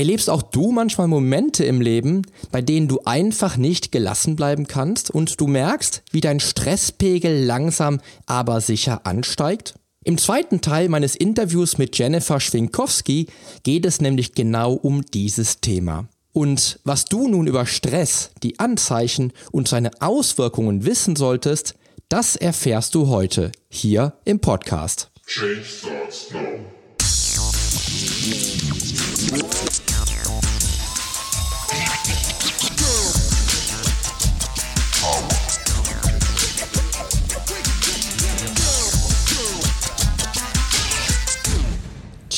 Erlebst 0.00 0.30
auch 0.30 0.40
du 0.40 0.72
manchmal 0.72 1.08
Momente 1.08 1.62
im 1.62 1.82
Leben, 1.82 2.22
bei 2.50 2.62
denen 2.62 2.88
du 2.88 3.00
einfach 3.04 3.58
nicht 3.58 3.92
gelassen 3.92 4.34
bleiben 4.34 4.66
kannst 4.66 5.10
und 5.10 5.38
du 5.38 5.46
merkst, 5.46 6.02
wie 6.10 6.22
dein 6.22 6.40
Stresspegel 6.40 7.44
langsam 7.44 8.00
aber 8.24 8.62
sicher 8.62 9.04
ansteigt? 9.04 9.74
Im 10.02 10.16
zweiten 10.16 10.62
Teil 10.62 10.88
meines 10.88 11.16
Interviews 11.16 11.76
mit 11.76 11.98
Jennifer 11.98 12.40
Schwinkowski 12.40 13.26
geht 13.62 13.84
es 13.84 14.00
nämlich 14.00 14.32
genau 14.32 14.72
um 14.72 15.04
dieses 15.04 15.60
Thema. 15.60 16.08
Und 16.32 16.80
was 16.84 17.04
du 17.04 17.28
nun 17.28 17.46
über 17.46 17.66
Stress, 17.66 18.30
die 18.42 18.58
Anzeichen 18.58 19.34
und 19.52 19.68
seine 19.68 19.90
Auswirkungen 20.00 20.86
wissen 20.86 21.14
solltest, 21.14 21.74
das 22.08 22.36
erfährst 22.36 22.94
du 22.94 23.08
heute 23.08 23.52
hier 23.68 24.14
im 24.24 24.40
Podcast. 24.40 25.10
Change 25.26 25.62
starts 25.62 26.30
now. 26.32 26.40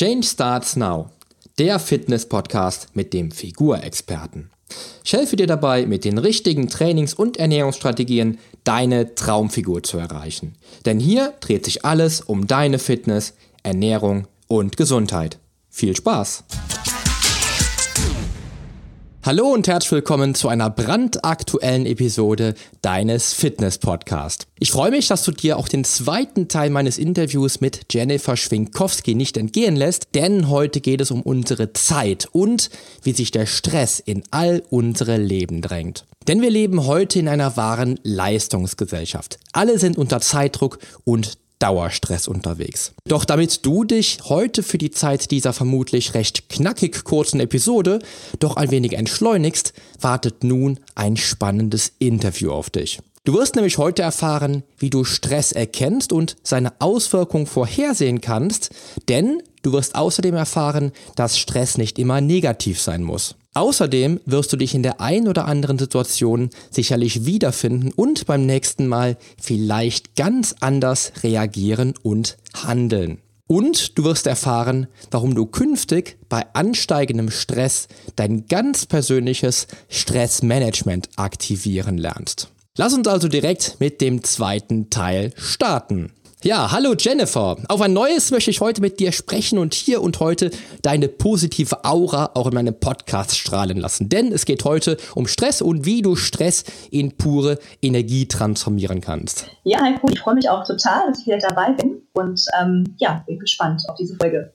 Change 0.02 0.27
Starts 0.27 0.74
Now, 0.74 1.11
der 1.61 1.79
Fitness-Podcast 1.79 2.88
mit 2.95 3.12
dem 3.12 3.30
Figurexperten. 3.30 4.51
Ich 5.05 5.12
helfe 5.12 5.37
dir 5.37 5.47
dabei, 5.47 5.87
mit 5.87 6.05
den 6.05 6.19
richtigen 6.19 6.69
Trainings- 6.69 7.15
und 7.15 7.37
Ernährungsstrategien 7.37 8.41
deine 8.65 9.15
Traumfigur 9.15 9.84
zu 9.84 9.98
erreichen. 9.98 10.56
Denn 10.87 10.98
hier 10.98 11.34
dreht 11.38 11.65
sich 11.65 11.84
alles 11.84 12.20
um 12.20 12.48
deine 12.48 12.80
Fitness, 12.80 13.34
Ernährung 13.62 14.27
und 14.48 14.77
Gesundheit. 14.77 15.38
Viel 15.70 15.95
Spaß! 15.95 16.42
Hallo 19.25 19.47
und 19.53 19.69
herzlich 19.69 19.93
willkommen 19.93 20.35
zu 20.35 20.49
einer 20.49 20.69
brandaktuellen 20.69 21.87
Episode 21.87 22.55
deines 22.81 23.33
Fitness 23.33 23.79
Podcast. 23.79 24.48
Ich 24.59 24.73
freue 24.73 24.91
mich, 24.91 25.06
dass 25.06 25.23
du 25.23 25.31
dir 25.31 25.59
auch 25.59 25.69
den 25.69 25.84
zweiten 25.84 26.48
Teil 26.48 26.70
meines 26.70 26.98
Interviews 26.98 27.61
mit 27.61 27.87
Jennifer 27.92 28.37
Schwinkowski 28.37 29.14
nicht 29.14 29.37
entgehen 29.37 29.77
lässt, 29.77 30.09
denn 30.17 30.48
heute 30.48 30.81
geht 30.81 31.01
es 31.01 31.12
um 31.12 31.23
unsere 31.23 31.73
Zeit 31.73 32.27
und 32.33 32.69
wie 33.05 33.12
sich 33.12 33.31
der 33.31 33.47
Stress 33.47 34.01
in 34.01 34.25
all 34.33 34.64
unsere 34.70 35.19
Leben 35.19 35.62
drängt. 35.62 36.05
Denn 36.27 36.42
wir 36.42 36.51
leben 36.51 36.84
heute 36.84 37.20
in 37.20 37.29
einer 37.29 37.57
wahren 37.57 38.01
Leistungsgesellschaft. 38.03 39.39
Alle 39.53 39.79
sind 39.79 39.98
unter 39.98 40.20
Zeitdruck 40.20 40.81
und 41.05 41.39
Dauerstress 41.62 42.27
unterwegs. 42.27 42.92
Doch 43.06 43.24
damit 43.24 43.64
du 43.64 43.84
dich 43.84 44.18
heute 44.24 44.64
für 44.64 44.78
die 44.78 44.91
Zeit 44.91 45.30
dieser 45.30 45.52
vermutlich 45.52 46.14
recht 46.14 46.48
knackig 46.48 47.05
kurzen 47.05 47.38
Episode 47.38 48.00
doch 48.41 48.56
ein 48.56 48.72
wenig 48.72 48.94
entschleunigst, 48.94 49.72
wartet 50.00 50.42
nun 50.42 50.80
ein 50.96 51.16
spannendes 51.16 51.92
Interview 52.00 52.50
auf 52.50 52.68
dich. 52.70 52.98
Du 53.24 53.34
wirst 53.34 53.55
nämlich 53.55 53.78
heute 53.78 54.02
erfahren, 54.02 54.64
wie 54.78 54.90
du 54.90 55.05
Stress 55.05 55.52
erkennst 55.52 56.12
und 56.12 56.34
seine 56.42 56.72
Auswirkungen 56.80 57.46
vorhersehen 57.46 58.20
kannst, 58.20 58.70
denn 59.08 59.40
du 59.62 59.72
wirst 59.72 59.94
außerdem 59.94 60.34
erfahren, 60.34 60.90
dass 61.14 61.38
Stress 61.38 61.78
nicht 61.78 62.00
immer 62.00 62.20
negativ 62.20 62.80
sein 62.80 63.05
muss. 63.05 63.36
Außerdem 63.55 64.20
wirst 64.25 64.53
du 64.53 64.56
dich 64.56 64.75
in 64.75 64.83
der 64.83 65.00
ein 65.00 65.28
oder 65.28 65.47
anderen 65.47 65.78
Situation 65.78 66.50
sicherlich 66.70 67.27
wiederfinden 67.27 67.92
und 67.92 68.27
beim 68.27 68.47
nächsten 68.47 68.89
Mal 68.89 69.19
vielleicht 69.41 70.17
ganz 70.17 70.55
anders 70.61 71.12
reagieren 71.22 71.92
und 72.03 72.39
handeln. 72.55 73.19
Und 73.47 73.98
du 73.98 74.05
wirst 74.05 74.27
erfahren, 74.27 74.86
warum 75.11 75.34
du 75.34 75.45
künftig 75.45 76.17
bei 76.30 76.47
ansteigendem 76.55 77.30
Stress 77.30 77.89
dein 78.17 78.47
ganz 78.47 78.86
persönliches 78.86 79.67
Stressmanagement 79.91 81.11
aktivieren 81.17 81.98
lernst. 81.98 82.48
Lass 82.78 82.95
uns 82.95 83.06
also 83.06 83.28
direkt 83.28 83.77
mit 83.80 84.00
dem 84.00 84.25
zweiten 84.25 84.89
Teil 84.89 85.34
starten. 85.36 86.13
Ja, 86.45 86.73
hallo 86.73 86.95
Jennifer. 86.98 87.57
Auf 87.69 87.80
ein 87.83 87.92
neues 87.92 88.33
möchte 88.33 88.51
ich 88.51 88.61
heute 88.61 88.80
mit 88.80 88.98
dir 88.98 89.13
sprechen 89.13 89.58
und 89.58 89.75
hier 89.75 90.03
und 90.03 90.19
heute 90.19 90.51
deine 90.83 91.07
positive 91.07 91.85
Aura 91.85 92.33
auch 92.35 92.48
in 92.48 92.55
meinem 92.55 92.75
Podcast 92.75 93.39
strahlen 93.39 93.79
lassen. 93.79 94.08
Denn 94.08 94.33
es 94.33 94.45
geht 94.45 94.64
heute 94.64 94.97
um 95.14 95.29
Stress 95.29 95.63
und 95.63 95.86
wie 95.86 96.02
du 96.02 96.17
Stress 96.17 96.64
in 96.91 97.17
pure 97.17 97.61
Energie 97.81 98.27
transformieren 98.27 99.01
kannst. 99.01 99.47
Ja, 99.63 99.83
Heiko, 99.83 100.08
ich 100.11 100.19
freue 100.19 100.35
mich 100.35 100.48
auch 100.48 100.67
total, 100.67 101.07
dass 101.07 101.20
ich 101.20 101.27
wieder 101.27 101.39
dabei 101.39 101.75
bin 101.75 102.02
und 102.13 102.45
ähm, 102.61 102.97
ja, 102.98 103.23
bin 103.25 103.39
gespannt 103.39 103.81
auf 103.86 103.95
diese 103.95 104.17
Folge. 104.17 104.52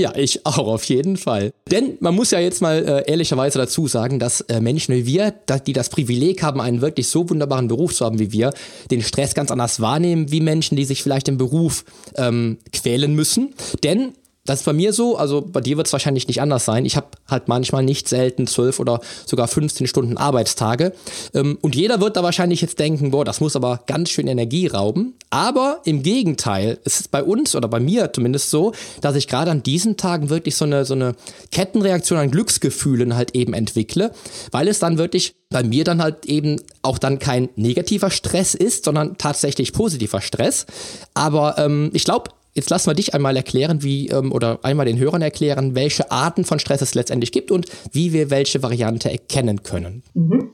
Ja, 0.00 0.16
ich 0.16 0.46
auch 0.46 0.58
auf 0.58 0.84
jeden 0.84 1.18
Fall. 1.18 1.52
Denn 1.70 1.98
man 2.00 2.14
muss 2.14 2.30
ja 2.30 2.40
jetzt 2.40 2.62
mal 2.62 2.78
äh, 2.78 3.10
ehrlicherweise 3.10 3.58
dazu 3.58 3.86
sagen, 3.86 4.18
dass 4.18 4.40
äh, 4.42 4.60
Menschen 4.60 4.94
wie 4.94 5.06
wir, 5.06 5.34
die 5.66 5.74
das 5.74 5.90
Privileg 5.90 6.42
haben, 6.42 6.60
einen 6.60 6.80
wirklich 6.80 7.08
so 7.08 7.28
wunderbaren 7.28 7.68
Beruf 7.68 7.94
zu 7.94 8.06
haben 8.06 8.18
wie 8.18 8.32
wir, 8.32 8.52
den 8.90 9.02
Stress 9.02 9.34
ganz 9.34 9.50
anders 9.50 9.80
wahrnehmen 9.80 10.32
wie 10.32 10.40
Menschen, 10.40 10.76
die 10.76 10.84
sich 10.84 11.02
vielleicht 11.02 11.28
im 11.28 11.36
Beruf 11.36 11.84
ähm, 12.16 12.58
quälen 12.72 13.14
müssen. 13.14 13.54
Denn 13.84 14.14
das 14.50 14.60
ist 14.60 14.66
bei 14.66 14.72
mir 14.72 14.92
so, 14.92 15.16
also 15.16 15.40
bei 15.40 15.60
dir 15.60 15.76
wird 15.76 15.86
es 15.86 15.92
wahrscheinlich 15.92 16.26
nicht 16.26 16.42
anders 16.42 16.64
sein. 16.64 16.84
Ich 16.84 16.96
habe 16.96 17.06
halt 17.28 17.48
manchmal 17.48 17.82
nicht 17.82 18.08
selten 18.08 18.46
zwölf 18.46 18.80
oder 18.80 19.00
sogar 19.24 19.48
15 19.48 19.86
Stunden 19.86 20.16
Arbeitstage. 20.16 20.92
Ähm, 21.34 21.58
und 21.60 21.74
jeder 21.74 22.00
wird 22.00 22.16
da 22.16 22.22
wahrscheinlich 22.22 22.60
jetzt 22.60 22.78
denken, 22.78 23.10
boah, 23.12 23.24
das 23.24 23.40
muss 23.40 23.56
aber 23.56 23.80
ganz 23.86 24.10
schön 24.10 24.26
Energie 24.26 24.66
rauben. 24.66 25.14
Aber 25.30 25.80
im 25.84 26.02
Gegenteil, 26.02 26.78
es 26.84 27.00
ist 27.00 27.10
bei 27.10 27.22
uns 27.22 27.54
oder 27.54 27.68
bei 27.68 27.80
mir 27.80 28.12
zumindest 28.12 28.50
so, 28.50 28.72
dass 29.00 29.14
ich 29.14 29.28
gerade 29.28 29.50
an 29.50 29.62
diesen 29.62 29.96
Tagen 29.96 30.30
wirklich 30.30 30.56
so 30.56 30.64
eine, 30.64 30.84
so 30.84 30.94
eine 30.94 31.14
Kettenreaktion 31.52 32.18
an 32.18 32.30
Glücksgefühlen 32.30 33.14
halt 33.14 33.34
eben 33.36 33.54
entwickle, 33.54 34.12
weil 34.50 34.68
es 34.68 34.80
dann 34.80 34.98
wirklich 34.98 35.34
bei 35.50 35.62
mir 35.62 35.84
dann 35.84 36.02
halt 36.02 36.26
eben 36.26 36.60
auch 36.82 36.98
dann 36.98 37.18
kein 37.18 37.48
negativer 37.56 38.10
Stress 38.10 38.54
ist, 38.54 38.84
sondern 38.84 39.18
tatsächlich 39.18 39.72
positiver 39.72 40.20
Stress. 40.20 40.66
Aber 41.14 41.58
ähm, 41.58 41.90
ich 41.92 42.04
glaube, 42.04 42.30
Jetzt 42.60 42.68
lassen 42.68 42.90
wir 42.90 42.94
dich 42.94 43.14
einmal 43.14 43.38
erklären, 43.38 43.82
wie 43.82 44.08
ähm, 44.08 44.32
oder 44.32 44.58
einmal 44.64 44.84
den 44.84 44.98
Hörern 44.98 45.22
erklären, 45.22 45.74
welche 45.74 46.10
Arten 46.10 46.44
von 46.44 46.58
Stress 46.58 46.82
es 46.82 46.94
letztendlich 46.94 47.32
gibt 47.32 47.50
und 47.50 47.64
wie 47.90 48.12
wir 48.12 48.28
welche 48.28 48.62
Variante 48.62 49.10
erkennen 49.10 49.62
können. 49.62 50.02
Mhm. 50.12 50.52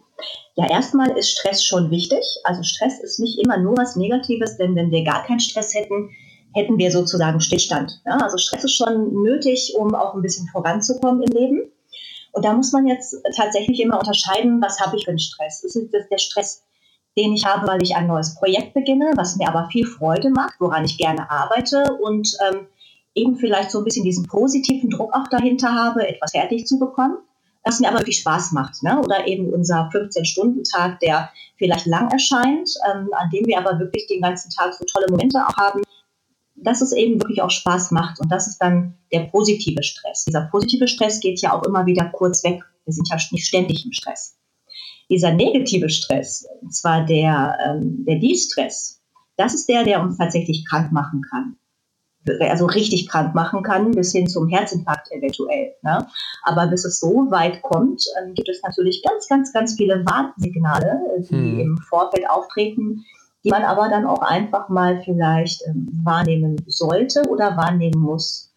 Ja, 0.55 0.71
erstmal 0.71 1.19
ist 1.19 1.33
Stress 1.33 1.65
schon 1.65 1.91
wichtig. 1.91 2.25
Also 2.45 2.63
Stress 2.63 3.01
ist 3.01 3.19
nicht 3.19 3.41
immer 3.41 3.59
nur 3.59 3.77
was 3.77 3.97
Negatives, 3.97 4.57
denn 4.57 4.77
wenn 4.77 4.93
wir 4.93 5.03
gar 5.03 5.27
keinen 5.27 5.41
Stress 5.41 5.75
hätten, 5.75 6.11
hätten 6.55 6.79
wir 6.79 6.93
sozusagen 6.93 7.41
Stillstand. 7.41 8.01
Ja, 8.07 8.19
also 8.19 8.39
Stress 8.39 8.63
ist 8.63 8.77
schon 8.77 9.25
nötig, 9.25 9.75
um 9.77 9.93
auch 9.97 10.15
ein 10.15 10.23
bisschen 10.23 10.47
voranzukommen 10.53 11.25
im 11.25 11.33
Leben. 11.33 11.73
Und 12.31 12.45
da 12.45 12.53
muss 12.53 12.71
man 12.71 12.87
jetzt 12.87 13.17
tatsächlich 13.37 13.81
immer 13.81 13.99
unterscheiden, 13.99 14.63
was 14.63 14.79
habe 14.79 14.97
ich 14.97 15.07
für 15.07 15.11
einen 15.11 15.19
Stress? 15.19 15.65
Ist 15.65 15.75
es 15.75 15.91
der 16.09 16.19
Stress 16.19 16.63
den 17.17 17.33
ich 17.33 17.45
habe, 17.47 17.67
weil 17.67 17.83
ich 17.83 17.97
ein 17.97 18.07
neues 18.07 18.35
Projekt 18.35 18.75
beginne, 18.75 19.13
was 19.17 19.37
mir 19.37 19.49
aber 19.49 19.69
viel 19.71 19.87
Freude 19.87 20.31
macht, 20.31 20.55
woran 20.61 20.85
ich 20.85 20.99
gerne 20.99 21.31
arbeite 21.31 21.97
und 22.03 22.37
ähm, 22.49 22.67
eben 23.15 23.37
vielleicht 23.37 23.71
so 23.71 23.79
ein 23.79 23.85
bisschen 23.85 24.05
diesen 24.05 24.27
positiven 24.27 24.91
Druck 24.91 25.13
auch 25.15 25.27
dahinter 25.29 25.75
habe, 25.75 26.07
etwas 26.07 26.33
fertig 26.33 26.67
zu 26.67 26.79
bekommen, 26.79 27.17
was 27.65 27.81
mir 27.81 27.89
aber 27.89 28.01
wirklich 28.01 28.19
Spaß 28.19 28.53
macht. 28.53 28.83
Ne? 28.83 29.01
Oder 29.01 29.27
eben 29.27 29.53
unser 29.53 29.89
15-Stunden-Tag, 29.89 31.01
der 31.01 31.31
vielleicht 31.57 31.87
lang 31.87 32.11
erscheint, 32.11 32.71
ähm, 32.89 33.09
an 33.13 33.31
dem 33.31 33.47
wir 33.47 33.59
aber 33.59 33.79
wirklich 33.79 34.07
den 34.07 34.21
ganzen 34.21 34.51
Tag 34.51 34.75
so 34.75 34.85
tolle 34.85 35.07
Momente 35.11 35.39
auch 35.39 35.57
haben, 35.57 35.83
dass 36.55 36.83
es 36.83 36.93
eben 36.93 37.21
wirklich 37.21 37.43
auch 37.43 37.51
Spaß 37.51 37.91
macht. 37.91 38.21
Und 38.21 38.31
das 38.31 38.47
ist 38.47 38.59
dann 38.59 38.95
der 39.13 39.21
positive 39.21 39.83
Stress. 39.83 40.25
Dieser 40.25 40.43
positive 40.51 40.87
Stress 40.87 41.21
geht 41.21 41.41
ja 41.41 41.53
auch 41.53 41.63
immer 41.65 41.87
wieder 41.87 42.11
kurz 42.11 42.45
weg. 42.45 42.63
Wir 42.85 42.93
sind 42.93 43.09
ja 43.09 43.17
nicht 43.33 43.47
ständig 43.47 43.85
im 43.85 43.93
Stress. 43.93 44.37
Dieser 45.09 45.33
negative 45.33 45.89
Stress, 45.89 46.47
und 46.63 46.75
zwar 46.75 47.05
der, 47.05 47.59
ähm, 47.65 48.05
der 48.07 48.19
De-Stress, 48.19 49.01
das 49.37 49.55
ist 49.55 49.69
der, 49.69 49.85
der 49.85 50.03
uns 50.03 50.19
tatsächlich 50.19 50.67
krank 50.69 50.93
machen 50.93 51.23
kann. 51.31 51.57
Also 52.41 52.67
richtig 52.67 53.09
krank 53.09 53.37
machen 53.37 53.63
kann, 53.63 53.93
bis 53.93 54.11
hin 54.11 54.27
zum 54.27 54.49
Herzinfarkt 54.49 55.13
eventuell. 55.13 55.75
Ne? 55.83 56.09
Aber 56.43 56.67
bis 56.67 56.85
es 56.85 56.99
so 56.99 57.31
weit 57.31 57.63
kommt, 57.63 58.05
ähm, 58.21 58.35
gibt 58.35 58.49
es 58.49 58.63
natürlich 58.63 59.05
ganz, 59.05 59.29
ganz, 59.29 59.53
ganz 59.53 59.75
viele 59.77 60.05
Warnsignale, 60.05 61.01
die 61.31 61.35
hm. 61.35 61.61
im 61.61 61.79
Vorfeld 61.79 62.29
auftreten, 62.29 63.05
die 63.45 63.51
man 63.51 63.63
aber 63.63 63.89
dann 63.89 64.07
auch 64.07 64.23
einfach 64.23 64.69
mal 64.69 65.03
vielleicht 65.05 65.63
ähm, 65.69 65.89
wahrnehmen 66.03 66.57
sollte 66.67 67.23
oder 67.29 67.57
wahrnehmen 67.57 68.01
muss. 68.01 68.53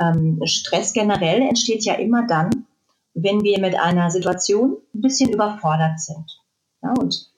Ähm, 0.00 0.40
Stress 0.44 0.92
generell 0.92 1.42
entsteht 1.42 1.84
ja 1.84 1.94
immer 1.94 2.28
dann, 2.28 2.66
wenn 3.14 3.42
wir 3.42 3.60
mit 3.60 3.78
einer 3.78 4.10
Situation 4.10 4.76
ein 4.94 5.00
bisschen 5.00 5.30
überfordert 5.30 6.00
sind. 6.00 6.24
Ja, 6.82 6.94
und 6.98 7.30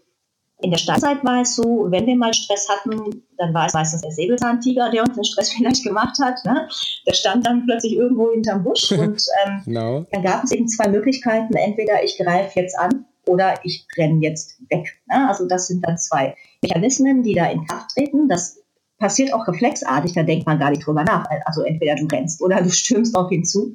in 0.63 0.71
der 0.71 0.79
Steinzeit 0.79 1.25
war 1.25 1.43
es 1.43 1.57
so, 1.57 1.87
wenn 1.91 2.07
wir 2.07 2.17
mal 2.17 2.33
Stress 2.33 2.69
hatten, 2.69 3.25
dann 3.37 3.53
war 3.53 3.67
es 3.67 3.75
meistens 3.75 4.03
der 4.03 4.13
Säbelzahntiger, 4.13 4.91
der 4.91 5.03
uns 5.03 5.15
den 5.15 5.25
Stress 5.25 5.53
vielleicht 5.57 5.83
gemacht 5.83 6.17
hat. 6.23 6.45
Ne? 6.45 6.69
Der 7.07 7.15
stand 7.15 7.47
dann 7.47 7.65
plötzlich 7.67 7.95
irgendwo 7.95 8.31
hinterm 8.31 8.63
Busch 8.63 8.93
und 8.93 9.25
ähm, 9.45 9.63
genau. 9.65 10.07
dann 10.13 10.23
gab 10.23 10.45
es 10.45 10.53
eben 10.53 10.69
zwei 10.69 10.89
Möglichkeiten. 10.89 11.55
Entweder 11.55 12.03
ich 12.05 12.17
greife 12.17 12.61
jetzt 12.61 12.79
an 12.79 13.07
oder 13.27 13.55
ich 13.65 13.87
renne 13.97 14.21
jetzt 14.21 14.61
weg. 14.71 15.01
Ne? 15.09 15.29
Also 15.29 15.47
das 15.47 15.67
sind 15.67 15.87
dann 15.87 15.99
zwei 15.99 16.37
Mechanismen, 16.63 17.23
die 17.23 17.35
da 17.35 17.47
in 17.47 17.67
Kraft 17.67 17.91
treten. 17.91 18.29
Das 18.29 18.61
passiert 18.99 19.35
auch 19.35 19.49
reflexartig, 19.49 20.13
da 20.13 20.23
denkt 20.23 20.47
man 20.47 20.61
gar 20.61 20.71
nicht 20.71 20.87
drüber 20.87 21.03
nach. 21.03 21.27
Also 21.45 21.63
entweder 21.63 21.97
du 21.97 22.07
rennst 22.07 22.41
oder 22.41 22.63
du 22.63 22.71
stürmst 22.71 23.17
auf 23.17 23.33
ihn 23.33 23.45
zu. 23.45 23.75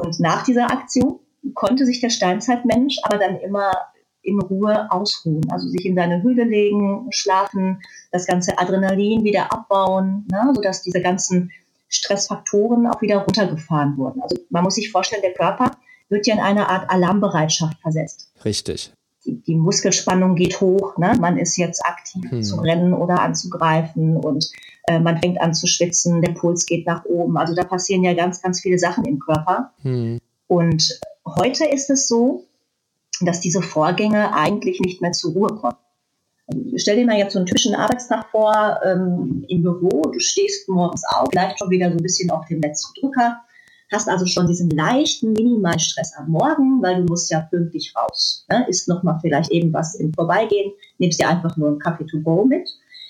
Und 0.00 0.20
nach 0.20 0.44
dieser 0.44 0.70
Aktion 0.70 1.20
konnte 1.54 1.86
sich 1.86 2.00
der 2.00 2.10
Steinzeitmensch 2.10 2.98
aber 3.02 3.18
dann 3.18 3.38
immer 3.40 3.72
in 4.22 4.40
Ruhe 4.40 4.90
ausruhen, 4.90 5.50
also 5.50 5.68
sich 5.68 5.86
in 5.86 5.96
seine 5.96 6.22
Höhle 6.22 6.44
legen, 6.44 7.08
schlafen, 7.10 7.80
das 8.12 8.26
ganze 8.26 8.58
Adrenalin 8.58 9.24
wieder 9.24 9.52
abbauen, 9.52 10.26
ne, 10.30 10.52
sodass 10.54 10.82
diese 10.82 11.00
ganzen 11.00 11.50
Stressfaktoren 11.88 12.86
auch 12.86 13.00
wieder 13.00 13.18
runtergefahren 13.18 13.96
wurden. 13.96 14.20
Also 14.22 14.36
man 14.50 14.64
muss 14.64 14.74
sich 14.74 14.90
vorstellen, 14.90 15.22
der 15.22 15.32
Körper 15.32 15.70
wird 16.08 16.26
ja 16.26 16.34
in 16.34 16.40
eine 16.40 16.68
Art 16.68 16.90
Alarmbereitschaft 16.90 17.80
versetzt. 17.80 18.32
Richtig. 18.44 18.92
Die, 19.24 19.40
die 19.42 19.54
Muskelspannung 19.54 20.34
geht 20.34 20.60
hoch, 20.60 20.96
ne? 20.96 21.12
man 21.20 21.36
ist 21.36 21.56
jetzt 21.56 21.84
aktiv 21.84 22.30
hm. 22.30 22.42
zu 22.42 22.56
rennen 22.56 22.94
oder 22.94 23.20
anzugreifen 23.20 24.16
und 24.16 24.50
äh, 24.86 24.98
man 24.98 25.18
fängt 25.18 25.40
an 25.40 25.52
zu 25.52 25.66
schwitzen, 25.66 26.22
der 26.22 26.32
Puls 26.32 26.64
geht 26.64 26.86
nach 26.86 27.04
oben. 27.04 27.36
Also 27.36 27.54
da 27.54 27.64
passieren 27.64 28.02
ja 28.02 28.14
ganz, 28.14 28.40
ganz 28.40 28.60
viele 28.60 28.78
Sachen 28.78 29.04
im 29.04 29.18
Körper. 29.18 29.72
Hm. 29.82 30.20
Und 30.46 31.00
heute 31.26 31.66
ist 31.66 31.90
es 31.90 32.08
so, 32.08 32.44
dass 33.20 33.40
diese 33.40 33.62
Vorgänge 33.62 34.34
eigentlich 34.34 34.80
nicht 34.80 35.00
mehr 35.00 35.12
zur 35.12 35.32
Ruhe 35.32 35.48
kommen. 35.48 35.76
Also, 36.46 36.60
stell 36.76 36.96
dir 36.96 37.06
mal 37.06 37.18
jetzt 37.18 37.34
so 37.34 37.38
einen 37.38 37.46
typischen 37.46 37.74
Arbeitstag 37.74 38.26
vor 38.30 38.80
ähm, 38.84 39.44
im 39.48 39.62
Büro. 39.62 40.02
Du 40.02 40.18
stehst 40.18 40.68
morgens 40.68 41.04
auf, 41.04 41.28
vielleicht 41.30 41.58
schon 41.58 41.70
wieder 41.70 41.90
so 41.90 41.96
ein 41.96 42.02
bisschen 42.02 42.30
auf 42.30 42.46
dem 42.46 42.60
letzten 42.60 43.00
Drücker, 43.00 43.40
hast 43.90 44.08
also 44.08 44.26
schon 44.26 44.46
diesen 44.46 44.70
leichten 44.70 45.32
Minimalstress 45.32 46.14
am 46.16 46.30
Morgen, 46.30 46.80
weil 46.82 46.96
du 46.96 47.04
musst 47.04 47.30
ja 47.30 47.40
pünktlich 47.40 47.92
raus. 47.96 48.46
Ne? 48.50 48.66
Isst 48.68 48.88
nochmal 48.88 49.18
vielleicht 49.20 49.50
eben 49.50 49.72
was 49.72 49.94
im 49.96 50.12
Vorbeigehen, 50.14 50.72
nimmst 50.98 51.20
dir 51.20 51.28
einfach 51.28 51.56
nur 51.56 51.68
einen 51.68 51.78
Kaffee 51.78 52.06
to 52.06 52.20
go 52.20 52.44
mit, 52.44 52.68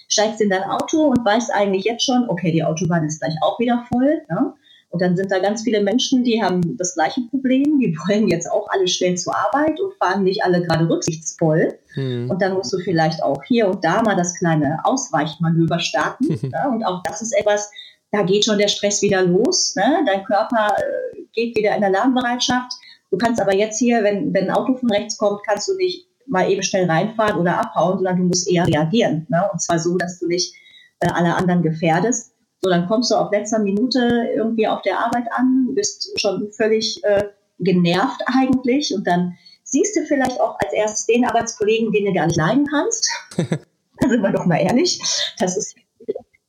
steigst 0.09 0.41
in 0.41 0.51
dein 0.51 0.65
Auto 0.65 1.09
und 1.09 1.25
weißt 1.25 1.53
eigentlich 1.53 1.85
jetzt 1.85 2.05
schon, 2.05 2.29
okay, 2.29 2.51
die 2.53 2.65
Autobahn 2.65 3.05
ist 3.05 3.21
gleich 3.21 3.35
auch 3.43 3.59
wieder 3.59 3.85
voll. 3.91 4.23
Ne? 4.29 4.55
Und 4.91 5.01
dann 5.03 5.17
sind 5.17 5.31
da 5.31 5.39
ganz 5.39 5.63
viele 5.63 5.83
Menschen, 5.83 6.25
die 6.25 6.43
haben 6.43 6.77
das 6.77 6.95
gleiche 6.95 7.21
Problem. 7.31 7.79
Die 7.79 7.97
wollen 8.09 8.29
jetzt 8.29 8.51
auch 8.51 8.69
alle 8.71 8.89
schnell 8.89 9.17
zur 9.17 9.37
Arbeit 9.37 9.79
und 9.81 9.95
fahren 9.95 10.25
nicht 10.25 10.43
alle 10.45 10.63
gerade 10.63 10.89
rücksichtsvoll. 10.89 11.79
Hm. 11.95 12.29
Und 12.29 12.43
dann 12.43 12.55
musst 12.55 12.73
du 12.73 12.79
vielleicht 12.79 13.23
auch 13.23 13.43
hier 13.45 13.69
und 13.69 13.85
da 13.85 14.03
mal 14.03 14.17
das 14.17 14.35
kleine 14.37 14.79
Ausweichmanöver 14.85 15.79
starten. 15.79 16.27
ja, 16.51 16.69
und 16.73 16.85
auch 16.85 17.03
das 17.05 17.23
ist 17.23 17.33
etwas, 17.33 17.71
da 18.13 18.23
geht 18.23 18.45
schon 18.45 18.59
der 18.59 18.69
Stress 18.69 19.03
wieder 19.03 19.23
los. 19.23 19.75
Ne? 19.77 20.05
Dein 20.07 20.25
Körper 20.25 20.75
äh, 20.77 21.23
geht 21.33 21.57
wieder 21.57 21.77
in 21.77 21.85
Alarmbereitschaft. 21.85 22.73
Du 23.11 23.19
kannst 23.19 23.41
aber 23.41 23.55
jetzt 23.55 23.79
hier, 23.79 24.03
wenn, 24.03 24.33
wenn 24.35 24.49
ein 24.49 24.57
Auto 24.57 24.75
von 24.75 24.91
rechts 24.91 25.17
kommt, 25.17 25.41
kannst 25.47 25.69
du 25.69 25.77
nicht 25.77 26.07
mal 26.27 26.51
eben 26.51 26.63
schnell 26.63 26.89
reinfahren 26.89 27.41
oder 27.41 27.59
abhauen, 27.59 27.97
sondern 27.97 28.17
du 28.17 28.25
musst 28.25 28.49
eher 28.49 28.67
reagieren. 28.67 29.27
Ne? 29.29 29.49
Und 29.53 29.61
zwar 29.61 29.79
so, 29.79 29.97
dass 29.97 30.21
du 30.21 30.27
nicht 30.27 30.55
äh, 31.01 31.09
alle 31.09 31.35
anderen 31.35 31.63
gefährdest. 31.63 32.33
So, 32.61 32.71
dann 32.71 32.87
kommst 32.87 33.11
du 33.11 33.17
auf 33.17 33.33
letzter 33.33 33.59
Minute 33.59 34.29
irgendwie 34.37 34.69
auf 34.69 34.83
der 34.83 34.99
Arbeit 34.99 35.27
an, 35.33 35.69
bist 35.75 36.21
schon 36.21 36.51
völlig 36.53 37.03
äh, 37.05 37.25
genervt 37.59 38.23
eigentlich 38.27 38.95
und 38.95 39.07
dann 39.07 39.37
siehst 39.65 39.97
du 39.97 40.05
vielleicht 40.05 40.41
auch 40.41 40.59
als 40.59 40.73
erstes 40.73 41.07
den 41.07 41.25
Arbeitskollegen, 41.25 41.93
den 41.93 42.07
du 42.07 42.13
gar 42.13 42.27
nicht 42.27 42.37
leiden 42.37 42.67
kannst. 42.67 43.09
da 43.37 44.09
sind 44.09 44.23
wir 44.23 44.33
doch 44.33 44.47
mal 44.47 44.59
ehrlich. 44.59 45.01
Das 45.39 45.57
ist 45.57 45.75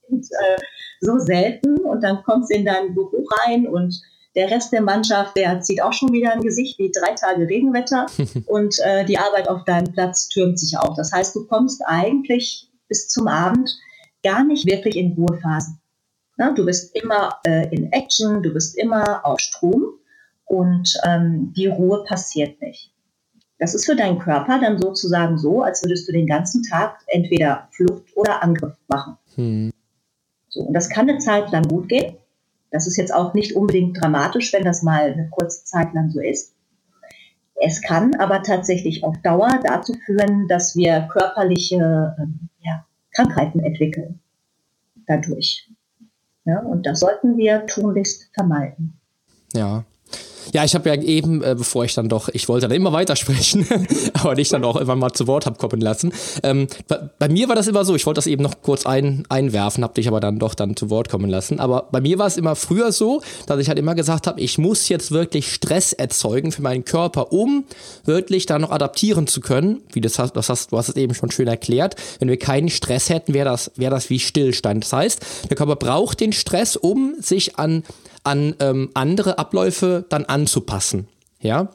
äh, 0.09 0.57
so 1.01 1.17
selten 1.17 1.79
und 1.79 2.01
dann 2.01 2.23
kommst 2.23 2.51
du 2.51 2.55
in 2.55 2.65
dein 2.65 2.93
Büro 2.93 3.25
rein 3.45 3.67
und 3.67 4.01
der 4.35 4.49
Rest 4.49 4.71
der 4.71 4.81
Mannschaft, 4.81 5.35
der 5.35 5.59
zieht 5.59 5.81
auch 5.81 5.91
schon 5.91 6.13
wieder 6.13 6.31
ein 6.31 6.41
Gesicht 6.41 6.79
wie 6.79 6.91
drei 6.91 7.13
Tage 7.15 7.47
Regenwetter 7.47 8.05
und 8.45 8.75
äh, 8.79 9.03
die 9.03 9.17
Arbeit 9.17 9.49
auf 9.49 9.65
deinem 9.65 9.91
Platz 9.91 10.29
türmt 10.29 10.57
sich 10.59 10.77
auf. 10.77 10.95
Das 10.95 11.11
heißt, 11.11 11.35
du 11.35 11.45
kommst 11.47 11.81
eigentlich 11.85 12.69
bis 12.87 13.09
zum 13.09 13.27
Abend 13.27 13.77
gar 14.23 14.43
nicht 14.43 14.65
wirklich 14.65 14.95
in 14.95 15.13
Ruhephasen. 15.13 15.79
Na, 16.37 16.51
du 16.53 16.65
bist 16.65 16.95
immer 16.95 17.39
äh, 17.45 17.67
in 17.75 17.91
Action, 17.91 18.41
du 18.41 18.53
bist 18.53 18.77
immer 18.77 19.25
auf 19.25 19.39
Strom 19.39 19.83
und 20.45 20.93
ähm, 21.05 21.53
die 21.55 21.67
Ruhe 21.67 22.03
passiert 22.05 22.61
nicht. 22.61 22.91
Das 23.59 23.75
ist 23.75 23.85
für 23.85 23.95
deinen 23.95 24.17
Körper 24.17 24.59
dann 24.59 24.81
sozusagen 24.81 25.37
so, 25.37 25.61
als 25.61 25.83
würdest 25.83 26.07
du 26.07 26.13
den 26.13 26.25
ganzen 26.25 26.63
Tag 26.63 26.99
entweder 27.07 27.67
Flucht 27.71 28.05
oder 28.15 28.41
Angriff 28.41 28.75
machen. 28.87 29.17
Hm. 29.35 29.71
So, 30.51 30.61
und 30.61 30.73
das 30.73 30.89
kann 30.89 31.09
eine 31.09 31.17
Zeit 31.17 31.51
lang 31.51 31.63
gut 31.67 31.89
gehen. 31.89 32.17
Das 32.69 32.87
ist 32.87 32.97
jetzt 32.97 33.13
auch 33.13 33.33
nicht 33.33 33.55
unbedingt 33.55 34.01
dramatisch, 34.01 34.53
wenn 34.53 34.63
das 34.63 34.83
mal 34.83 35.11
eine 35.11 35.29
kurze 35.29 35.65
Zeit 35.65 35.93
lang 35.93 36.09
so 36.09 36.19
ist. 36.21 36.53
Es 37.55 37.81
kann 37.81 38.15
aber 38.15 38.43
tatsächlich 38.43 39.03
auf 39.03 39.17
Dauer 39.21 39.59
dazu 39.63 39.93
führen, 40.05 40.47
dass 40.47 40.75
wir 40.75 41.07
körperliche 41.11 42.15
ähm, 42.19 42.49
ja, 42.61 42.85
Krankheiten 43.13 43.59
entwickeln 43.59 44.19
dadurch. 45.07 45.69
Ja, 46.45 46.59
und 46.59 46.85
das 46.85 46.99
sollten 46.99 47.37
wir 47.37 47.65
tunlichst 47.67 48.29
vermeiden. 48.33 48.99
Ja. 49.53 49.83
Ja, 50.53 50.65
ich 50.65 50.75
habe 50.75 50.89
ja 50.89 50.95
eben, 51.01 51.43
äh, 51.43 51.55
bevor 51.57 51.85
ich 51.85 51.93
dann 51.93 52.09
doch, 52.09 52.27
ich 52.29 52.49
wollte 52.49 52.67
dann 52.67 52.75
immer 52.75 52.91
weitersprechen, 52.91 53.65
aber 54.13 54.35
dich 54.35 54.49
dann 54.49 54.63
auch 54.63 54.75
immer 54.75 54.95
mal 54.95 55.13
zu 55.13 55.27
Wort 55.27 55.45
habe 55.45 55.57
kommen 55.57 55.79
lassen. 55.79 56.11
Ähm, 56.43 56.67
bei, 56.87 57.09
bei, 57.19 57.29
mir 57.29 57.47
war 57.47 57.55
das 57.55 57.67
immer 57.67 57.85
so, 57.85 57.95
ich 57.95 58.05
wollte 58.05 58.17
das 58.17 58.27
eben 58.27 58.43
noch 58.43 58.61
kurz 58.61 58.85
ein, 58.85 59.23
einwerfen, 59.29 59.83
habe 59.83 59.93
dich 59.93 60.07
aber 60.07 60.19
dann 60.19 60.39
doch 60.39 60.53
dann 60.53 60.75
zu 60.75 60.89
Wort 60.89 61.09
kommen 61.09 61.29
lassen. 61.29 61.59
Aber 61.59 61.87
bei 61.91 62.01
mir 62.01 62.17
war 62.17 62.27
es 62.27 62.37
immer 62.37 62.55
früher 62.55 62.91
so, 62.91 63.21
dass 63.47 63.59
ich 63.59 63.69
halt 63.69 63.79
immer 63.79 63.95
gesagt 63.95 64.27
habe, 64.27 64.41
ich 64.41 64.57
muss 64.57 64.89
jetzt 64.89 65.11
wirklich 65.11 65.53
Stress 65.53 65.93
erzeugen 65.93 66.51
für 66.51 66.61
meinen 66.61 66.85
Körper, 66.85 67.31
um 67.31 67.65
wirklich 68.03 68.45
da 68.45 68.59
noch 68.59 68.71
adaptieren 68.71 69.27
zu 69.27 69.39
können. 69.39 69.81
Wie 69.93 70.01
das 70.01 70.13
das 70.33 70.49
hast, 70.49 70.71
du 70.71 70.77
hast 70.77 70.89
es 70.89 70.95
eben 70.95 71.13
schon 71.13 71.31
schön 71.31 71.47
erklärt. 71.47 71.95
Wenn 72.19 72.27
wir 72.27 72.37
keinen 72.37 72.69
Stress 72.69 73.09
hätten, 73.09 73.33
wäre 73.33 73.49
das, 73.49 73.71
wäre 73.75 73.91
das 73.91 74.09
wie 74.09 74.19
Stillstand. 74.19 74.83
Das 74.83 74.93
heißt, 74.93 75.21
der 75.49 75.57
Körper 75.57 75.75
braucht 75.75 76.19
den 76.19 76.33
Stress, 76.33 76.75
um 76.75 77.15
sich 77.19 77.57
an 77.57 77.83
an 78.23 78.55
ähm, 78.59 78.89
andere 78.93 79.37
Abläufe 79.37 80.05
dann 80.09 80.25
anzupassen. 80.25 81.07
Ja. 81.39 81.69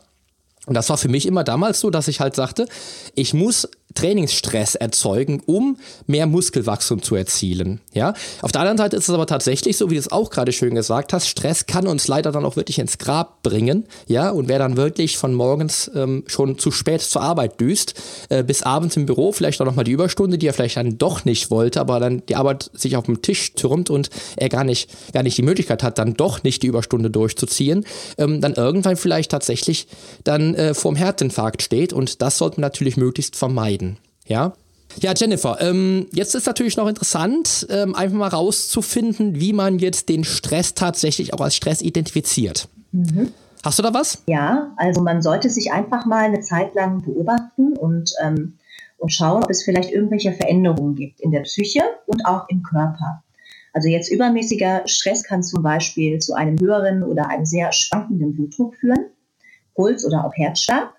Und 0.66 0.74
das 0.74 0.88
war 0.90 0.98
für 0.98 1.08
mich 1.08 1.26
immer 1.26 1.44
damals 1.44 1.80
so, 1.80 1.90
dass 1.90 2.08
ich 2.08 2.20
halt 2.20 2.34
sagte, 2.34 2.66
ich 3.14 3.34
muss 3.34 3.68
Trainingsstress 3.94 4.74
erzeugen, 4.74 5.42
um 5.46 5.78
mehr 6.06 6.26
Muskelwachstum 6.26 7.02
zu 7.02 7.16
erzielen. 7.16 7.80
Ja? 7.92 8.14
Auf 8.42 8.52
der 8.52 8.60
anderen 8.60 8.78
Seite 8.78 8.96
ist 8.96 9.08
es 9.08 9.14
aber 9.14 9.26
tatsächlich 9.26 9.76
so, 9.76 9.90
wie 9.90 9.94
du 9.94 10.00
es 10.00 10.12
auch 10.12 10.30
gerade 10.30 10.52
schön 10.52 10.74
gesagt 10.74 11.12
hast, 11.12 11.28
Stress 11.28 11.66
kann 11.66 11.86
uns 11.86 12.06
leider 12.06 12.30
dann 12.30 12.44
auch 12.44 12.56
wirklich 12.56 12.78
ins 12.78 12.98
Grab 12.98 13.42
bringen. 13.42 13.86
Ja? 14.06 14.30
Und 14.30 14.48
wer 14.48 14.58
dann 14.58 14.76
wirklich 14.76 15.18
von 15.18 15.34
morgens 15.34 15.90
ähm, 15.94 16.24
schon 16.26 16.58
zu 16.58 16.70
spät 16.70 17.00
zur 17.00 17.22
Arbeit 17.22 17.60
düst, 17.60 17.94
äh, 18.28 18.44
bis 18.44 18.62
abends 18.62 18.96
im 18.96 19.06
Büro 19.06 19.32
vielleicht 19.32 19.60
auch 19.60 19.66
nochmal 19.66 19.84
die 19.84 19.92
Überstunde, 19.92 20.38
die 20.38 20.46
er 20.46 20.52
vielleicht 20.52 20.76
dann 20.76 20.98
doch 20.98 21.24
nicht 21.24 21.50
wollte, 21.50 21.80
aber 21.80 21.98
dann 21.98 22.22
die 22.26 22.36
Arbeit 22.36 22.70
sich 22.74 22.96
auf 22.96 23.06
dem 23.06 23.22
Tisch 23.22 23.54
türmt 23.54 23.90
und 23.90 24.10
er 24.36 24.48
gar 24.48 24.64
nicht, 24.64 24.90
gar 25.12 25.22
nicht 25.22 25.38
die 25.38 25.42
Möglichkeit 25.42 25.82
hat, 25.82 25.98
dann 25.98 26.14
doch 26.14 26.42
nicht 26.42 26.62
die 26.62 26.66
Überstunde 26.66 27.10
durchzuziehen, 27.10 27.86
ähm, 28.18 28.40
dann 28.40 28.54
irgendwann 28.54 28.96
vielleicht 28.96 29.30
tatsächlich 29.30 29.86
dann 30.24 30.54
äh, 30.54 30.74
vorm 30.74 30.96
Herzinfarkt 30.96 31.62
steht. 31.62 31.92
Und 31.92 32.20
das 32.20 32.38
sollte 32.38 32.60
man 32.60 32.68
natürlich 32.68 32.96
möglichst 32.96 33.36
vermeiden. 33.36 33.75
Ja. 34.26 34.52
Ja, 35.00 35.12
Jennifer, 35.14 35.60
ähm, 35.60 36.06
jetzt 36.12 36.34
ist 36.34 36.46
natürlich 36.46 36.76
noch 36.76 36.88
interessant, 36.88 37.66
ähm, 37.70 37.94
einfach 37.94 38.16
mal 38.16 38.28
rauszufinden, 38.28 39.38
wie 39.38 39.52
man 39.52 39.78
jetzt 39.78 40.08
den 40.08 40.24
Stress 40.24 40.74
tatsächlich 40.74 41.34
auch 41.34 41.40
als 41.40 41.54
Stress 41.54 41.82
identifiziert. 41.82 42.68
Mhm. 42.92 43.32
Hast 43.62 43.78
du 43.78 43.82
da 43.82 43.92
was? 43.92 44.22
Ja, 44.26 44.72
also 44.76 45.02
man 45.02 45.22
sollte 45.22 45.50
sich 45.50 45.72
einfach 45.72 46.06
mal 46.06 46.24
eine 46.24 46.40
Zeit 46.40 46.74
lang 46.74 47.02
beobachten 47.02 47.76
und, 47.76 48.12
ähm, 48.22 48.58
und 48.98 49.12
schauen, 49.12 49.42
ob 49.42 49.50
es 49.50 49.64
vielleicht 49.64 49.90
irgendwelche 49.90 50.32
Veränderungen 50.32 50.94
gibt 50.94 51.20
in 51.20 51.30
der 51.30 51.40
Psyche 51.40 51.82
und 52.06 52.24
auch 52.24 52.48
im 52.48 52.62
Körper. 52.62 53.22
Also 53.72 53.88
jetzt 53.88 54.10
übermäßiger 54.10 54.82
Stress 54.86 55.22
kann 55.22 55.42
zum 55.42 55.62
Beispiel 55.62 56.18
zu 56.18 56.32
einem 56.32 56.58
höheren 56.58 57.02
oder 57.02 57.28
einem 57.28 57.44
sehr 57.44 57.72
schwankenden 57.72 58.34
Blutdruck 58.34 58.74
führen, 58.76 59.10
Puls 59.74 60.06
oder 60.06 60.24
auch 60.24 60.32
Herzschlag. 60.34 60.94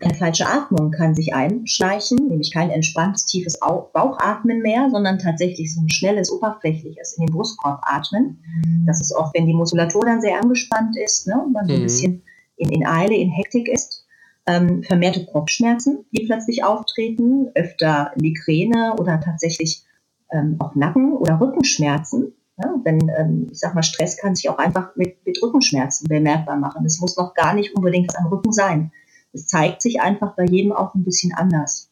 Eine 0.00 0.14
falsche 0.14 0.46
Atmung 0.46 0.92
kann 0.92 1.16
sich 1.16 1.34
einschleichen, 1.34 2.28
nämlich 2.28 2.52
kein 2.52 2.70
entspanntes, 2.70 3.24
tiefes 3.24 3.58
Bauchatmen 3.58 4.62
mehr, 4.62 4.88
sondern 4.90 5.18
tatsächlich 5.18 5.74
so 5.74 5.80
ein 5.80 5.90
schnelles, 5.90 6.30
oberflächliches 6.30 7.14
in 7.14 7.26
den 7.26 7.34
Brustkorb 7.34 7.80
atmen. 7.82 8.38
Das 8.86 9.00
ist 9.00 9.12
oft, 9.12 9.34
wenn 9.34 9.46
die 9.46 9.54
Muskulatur 9.54 10.02
dann 10.04 10.20
sehr 10.20 10.40
angespannt 10.40 10.96
ist 10.96 11.26
ne, 11.26 11.42
und 11.44 11.52
man 11.52 11.66
so 11.66 11.74
ein 11.74 11.80
mhm. 11.80 11.84
bisschen 11.84 12.22
in, 12.56 12.70
in 12.70 12.86
Eile, 12.86 13.14
in 13.14 13.30
Hektik 13.30 13.68
ist. 13.68 14.06
Ähm, 14.46 14.82
vermehrte 14.84 15.26
Kopfschmerzen, 15.26 16.06
die 16.12 16.24
plötzlich 16.26 16.64
auftreten, 16.64 17.48
öfter 17.54 18.12
Migräne 18.16 18.94
oder 18.98 19.20
tatsächlich 19.20 19.84
ähm, 20.32 20.56
auch 20.60 20.74
Nacken- 20.76 21.12
oder 21.12 21.40
Rückenschmerzen. 21.40 22.34
Ja, 22.56 22.74
denn 22.84 23.10
ähm, 23.18 23.48
ich 23.50 23.58
sag 23.58 23.74
mal, 23.74 23.82
Stress 23.82 24.16
kann 24.16 24.34
sich 24.34 24.48
auch 24.48 24.58
einfach 24.58 24.96
mit, 24.96 25.24
mit 25.26 25.40
Rückenschmerzen 25.42 26.08
bemerkbar 26.08 26.56
machen. 26.56 26.84
Es 26.86 27.00
muss 27.00 27.16
noch 27.16 27.34
gar 27.34 27.54
nicht 27.54 27.74
unbedingt 27.74 28.16
am 28.16 28.26
Rücken 28.26 28.52
sein. 28.52 28.90
Es 29.32 29.46
zeigt 29.46 29.82
sich 29.82 30.00
einfach 30.00 30.34
bei 30.36 30.44
jedem 30.44 30.72
auch 30.72 30.94
ein 30.94 31.04
bisschen 31.04 31.32
anders. 31.34 31.90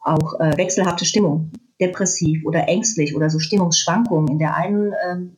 Auch 0.00 0.38
äh, 0.40 0.56
wechselhafte 0.56 1.04
Stimmung, 1.04 1.52
depressiv 1.80 2.44
oder 2.44 2.68
ängstlich 2.68 3.14
oder 3.14 3.30
so 3.30 3.38
Stimmungsschwankungen. 3.38 4.28
In 4.28 4.38
der 4.38 4.56
einen, 4.56 4.92
ähm, 5.06 5.36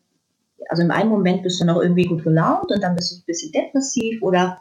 also 0.68 0.82
im 0.82 0.90
einen 0.90 1.10
Moment 1.10 1.42
bist 1.42 1.60
du 1.60 1.64
noch 1.64 1.80
irgendwie 1.80 2.04
gut 2.04 2.22
gelaunt 2.22 2.70
und 2.70 2.82
dann 2.82 2.96
bist 2.96 3.12
du 3.12 3.16
ein 3.16 3.26
bisschen 3.26 3.52
depressiv 3.52 4.22
oder 4.22 4.60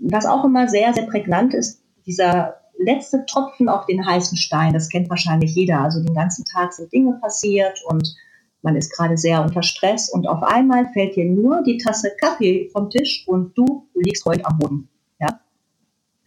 was 0.00 0.26
auch 0.26 0.44
immer 0.44 0.68
sehr, 0.68 0.92
sehr 0.92 1.06
prägnant 1.06 1.54
ist, 1.54 1.82
dieser 2.06 2.56
letzte 2.78 3.24
Tropfen 3.26 3.68
auf 3.68 3.86
den 3.86 4.06
heißen 4.06 4.36
Stein, 4.36 4.74
das 4.74 4.88
kennt 4.88 5.08
wahrscheinlich 5.08 5.54
jeder. 5.54 5.80
Also 5.80 6.02
den 6.02 6.14
ganzen 6.14 6.44
Tag 6.44 6.72
sind 6.72 6.92
Dinge 6.92 7.18
passiert 7.20 7.82
und 7.86 8.16
man 8.62 8.76
ist 8.76 8.94
gerade 8.94 9.16
sehr 9.16 9.42
unter 9.42 9.62
Stress 9.62 10.10
und 10.10 10.28
auf 10.28 10.42
einmal 10.42 10.88
fällt 10.92 11.16
dir 11.16 11.24
nur 11.24 11.62
die 11.62 11.78
Tasse 11.78 12.10
Kaffee 12.20 12.68
vom 12.72 12.90
Tisch 12.90 13.24
und 13.26 13.56
du 13.56 13.88
liegst 13.94 14.24
heute 14.24 14.44
am 14.44 14.58
Boden. 14.58 14.88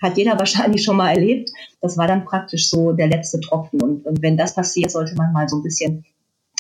Hat 0.01 0.17
jeder 0.17 0.31
wahrscheinlich 0.39 0.83
schon 0.83 0.97
mal 0.97 1.11
erlebt. 1.11 1.49
Das 1.81 1.97
war 1.97 2.07
dann 2.07 2.25
praktisch 2.25 2.69
so 2.69 2.93
der 2.93 3.07
letzte 3.07 3.39
Tropfen. 3.39 3.81
Und, 3.81 4.05
und 4.05 4.21
wenn 4.21 4.37
das 4.37 4.55
passiert, 4.55 4.91
sollte 4.91 5.15
man 5.15 5.33
mal 5.33 5.47
so 5.47 5.57
ein 5.57 5.63
bisschen 5.63 6.05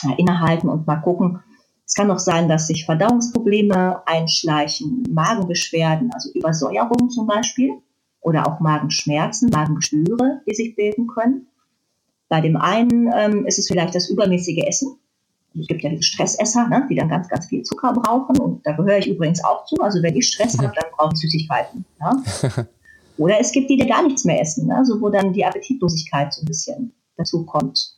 äh, 0.03 0.13
innehalten 0.17 0.69
und 0.69 0.87
mal 0.87 0.97
gucken. 0.97 1.39
Es 1.85 1.95
kann 1.95 2.11
auch 2.11 2.19
sein, 2.19 2.47
dass 2.47 2.67
sich 2.67 2.85
Verdauungsprobleme 2.85 4.07
einschleichen, 4.07 5.03
Magenbeschwerden, 5.09 6.11
also 6.13 6.29
Übersäuerung 6.33 7.09
zum 7.09 7.25
Beispiel 7.25 7.71
oder 8.21 8.47
auch 8.47 8.59
Magenschmerzen, 8.59 9.49
Magengeschwüre, 9.49 10.41
die 10.47 10.53
sich 10.53 10.75
bilden 10.75 11.07
können. 11.07 11.47
Bei 12.27 12.41
dem 12.41 12.57
einen 12.57 13.11
ähm, 13.11 13.45
ist 13.47 13.57
es 13.57 13.67
vielleicht 13.67 13.95
das 13.95 14.07
übermäßige 14.09 14.63
Essen. 14.67 14.99
Es 15.59 15.65
gibt 15.65 15.81
ja 15.81 15.89
die 15.89 16.03
Stressesser, 16.03 16.67
ne, 16.67 16.85
die 16.89 16.95
dann 16.95 17.09
ganz, 17.09 17.27
ganz 17.27 17.47
viel 17.47 17.63
Zucker 17.63 17.93
brauchen. 17.93 18.37
Und 18.37 18.65
da 18.67 18.73
gehöre 18.73 18.99
ich 18.99 19.07
übrigens 19.07 19.43
auch 19.43 19.65
zu. 19.65 19.75
Also 19.81 20.03
wenn 20.03 20.15
ich 20.15 20.27
Stress 20.27 20.57
habe, 20.59 20.71
dann 20.75 20.91
brauche 20.95 21.13
ich 21.13 21.21
Süßigkeiten. 21.21 21.85
Ja. 21.99 22.65
Oder 23.19 23.39
es 23.39 23.51
gibt 23.51 23.69
die, 23.69 23.77
die 23.77 23.87
gar 23.87 24.01
nichts 24.01 24.25
mehr 24.25 24.41
essen, 24.41 24.67
ne, 24.67 24.77
also 24.77 24.99
wo 25.01 25.09
dann 25.09 25.33
die 25.33 25.45
Appetitlosigkeit 25.45 26.33
so 26.33 26.41
ein 26.41 26.45
bisschen 26.45 26.93
dazu 27.17 27.45
kommt. 27.45 27.95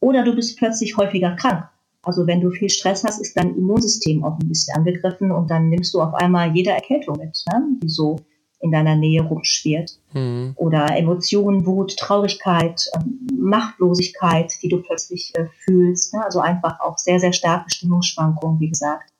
Oder 0.00 0.24
du 0.24 0.34
bist 0.34 0.58
plötzlich 0.58 0.96
häufiger 0.96 1.36
krank. 1.36 1.68
Also 2.02 2.26
wenn 2.26 2.40
du 2.40 2.50
viel 2.50 2.70
Stress 2.70 3.04
hast, 3.04 3.20
ist 3.20 3.36
dein 3.36 3.54
Immunsystem 3.56 4.24
auch 4.24 4.38
ein 4.38 4.48
bisschen 4.48 4.74
angegriffen 4.76 5.30
und 5.30 5.50
dann 5.50 5.68
nimmst 5.68 5.92
du 5.92 6.00
auf 6.00 6.14
einmal 6.14 6.54
jede 6.54 6.70
Erkältung 6.70 7.18
mit, 7.18 7.44
ne, 7.52 7.62
die 7.82 7.88
so 7.88 8.16
in 8.60 8.72
deiner 8.72 8.96
Nähe 8.96 9.22
rumschwirrt. 9.22 9.98
Mhm. 10.12 10.52
Oder 10.56 10.96
Emotionen, 10.96 11.66
Wut, 11.66 11.96
Traurigkeit, 11.96 12.88
ähm, 12.94 13.26
Machtlosigkeit, 13.38 14.52
die 14.62 14.68
du 14.68 14.78
plötzlich 14.82 15.32
äh, 15.36 15.46
fühlst. 15.64 16.14
Ne? 16.14 16.24
Also 16.24 16.40
einfach 16.40 16.80
auch 16.80 16.96
sehr, 16.96 17.20
sehr 17.20 17.32
starke 17.32 17.70
Stimmungsschwankungen, 17.70 18.58
wie 18.60 18.70
gesagt. 18.70 19.12